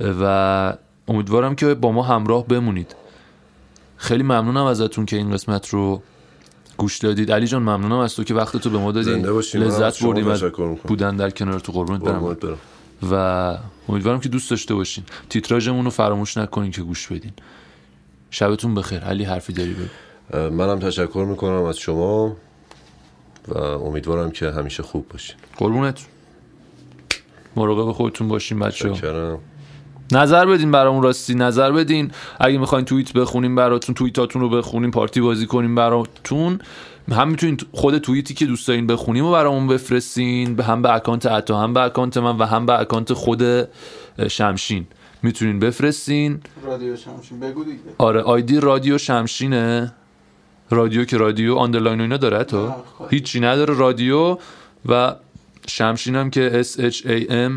و 0.00 0.74
امیدوارم 1.08 1.54
که 1.54 1.74
با 1.74 1.92
ما 1.92 2.02
همراه 2.02 2.46
بمونید. 2.46 2.96
خیلی 3.96 4.22
ممنونم 4.22 4.64
ازتون 4.64 5.06
که 5.06 5.16
این 5.16 5.30
قسمت 5.30 5.68
رو 5.68 6.02
گوش 6.76 6.98
دادید. 6.98 7.32
علی 7.32 7.46
جان 7.46 7.62
ممنونم 7.62 7.98
از 7.98 8.16
تو 8.16 8.24
که 8.24 8.34
وقت 8.34 8.56
تو 8.56 8.70
به 8.70 8.78
ما 8.78 8.92
دادی. 8.92 9.10
لذت 9.54 10.02
بردیم 10.02 10.28
از. 10.28 10.42
بودن 10.84 11.16
در 11.16 11.30
کنار 11.30 11.60
تو. 11.60 11.72
قربونت 11.72 12.00
برم. 12.00 12.58
و 13.10 13.14
امیدوارم 13.88 14.20
که 14.20 14.28
دوست 14.28 14.50
داشته 14.50 14.74
باشین. 14.74 15.04
تیتراژمون 15.28 15.84
رو 15.84 15.90
فراموش 15.90 16.36
نکنین 16.36 16.70
که 16.70 16.82
گوش 16.82 17.06
بدین. 17.06 17.32
شبتون 18.30 18.74
بخیر. 18.74 18.98
علی 18.98 19.24
حرفی 19.24 19.52
داری؟ 19.52 19.72
بگو 19.72 19.84
منم 20.34 20.78
تشکر 20.78 21.26
می‌کنم 21.30 21.62
از 21.62 21.78
شما 21.78 22.36
و 23.48 23.58
امیدوارم 23.58 24.30
که 24.30 24.50
همیشه 24.50 24.82
خوب 24.82 25.08
باشین. 25.08 25.36
قربونت. 25.56 26.06
مراقب 27.56 27.92
خودتون 27.92 28.28
باشین 28.28 28.58
بچه 28.58 28.90
کرم 28.90 29.38
نظر 30.12 30.46
بدین 30.46 30.70
برامون 30.70 31.02
راستی 31.02 31.34
نظر 31.34 31.72
بدین. 31.72 32.10
اگه 32.40 32.58
می‌خواین 32.58 32.84
توییت 32.84 33.12
بخونیم 33.12 33.54
براتون 33.54 33.94
توییتاتون 33.94 34.42
رو 34.42 34.48
بخونیم 34.48 34.90
پارتی 34.90 35.20
بازی 35.20 35.46
کنیم 35.46 35.74
براتون. 35.74 36.58
هم 37.12 37.28
می‌تونین 37.28 37.58
خود 37.72 37.98
توییتی 37.98 38.34
که 38.34 38.46
دوست 38.46 38.68
دارین 38.68 38.86
بخونیم 38.86 39.24
و 39.24 39.32
برامون 39.32 39.66
بفرستین. 39.66 40.56
به 40.56 40.64
هم 40.64 40.82
به 40.82 40.94
account 40.94 41.26
عطا 41.26 41.58
هم 41.60 41.74
به 41.74 41.80
account 41.80 42.16
من 42.16 42.36
و 42.36 42.44
هم 42.44 42.66
به 42.66 42.80
account 42.80 43.12
خود 43.12 43.68
شمشین 44.28 44.86
می‌تونین 45.22 45.58
بفرستین. 45.58 46.40
رادیو 46.64 46.96
شمشین. 46.96 47.40
بگو 47.40 47.64
دیگه. 47.64 47.78
آره 47.98 48.20
ID 48.20 48.60
رادیو 48.60 48.98
شمشینه. 48.98 49.92
رادیو 50.70 51.04
که 51.04 51.16
رادیو 51.16 51.54
underline 51.54 51.98
و 51.98 52.02
اینا 52.02 52.16
داره 52.16 52.44
تو؟ 52.44 52.74
خواهی. 52.96 53.16
هیچی 53.16 53.40
نداره 53.40 53.74
رادیو 53.74 54.38
و 54.88 55.14
شمشین 55.66 56.16
هم 56.16 56.30
که 56.30 56.62
S 56.62 56.80
H 56.80 56.96
A 56.96 57.30
M 57.30 57.52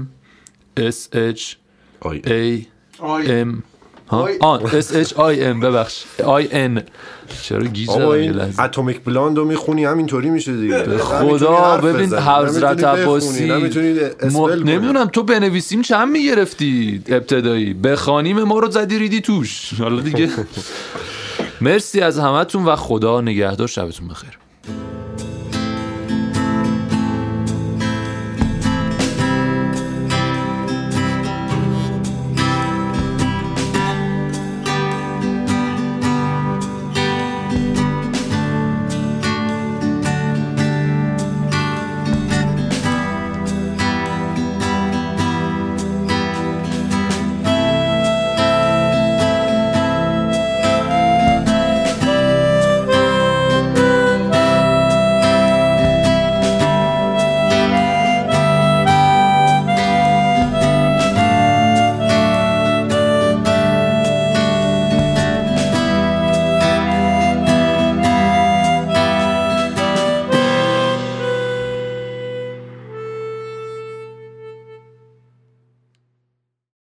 S 0.80 1.15
H 1.36 1.41
آی 2.00 2.21
A 2.21 2.65
M. 3.28 3.47
ها؟ 4.10 4.30
آن 4.39 4.65
اس 4.65 4.95
اچ 4.95 5.13
آی 5.13 5.43
ام 5.43 5.60
ببخش. 5.60 6.04
آی 6.26 6.47
ان 6.52 6.84
چرا 7.43 7.63
گیج 7.63 7.89
اتمیک 8.60 9.04
بلاند 9.04 9.38
رو 9.38 9.45
می‌خونی 9.45 9.86
همینطوری 9.86 10.30
میشه 10.30 10.54
دیگه. 10.58 10.78
به 10.78 10.89
نمی‌تونی 10.89 11.38
خدا 11.38 11.78
ببین 11.78 12.13
حضرت 12.13 12.84
عباسی. 12.84 13.52
نمی‌دونم 14.65 15.06
تو 15.06 15.24
بنویسیم 15.24 15.82
چند 15.82 16.12
می‌گرفتی؟ 16.12 17.04
ابتدایی. 17.08 17.74
بخوانیم 17.74 18.43
ما 18.43 18.60
رو 18.60 18.71
زدی 18.71 19.00
ریدی 19.00 19.21
توش. 19.21 19.74
حالا 19.80 20.02
دیگه. 20.02 20.30
مرسی 21.62 22.02
از 22.02 22.19
همتون 22.19 22.65
و 22.65 22.76
خدا 22.76 23.21
نگهدار 23.21 23.67
شبتون 23.67 24.08
بخیر. 24.08 24.40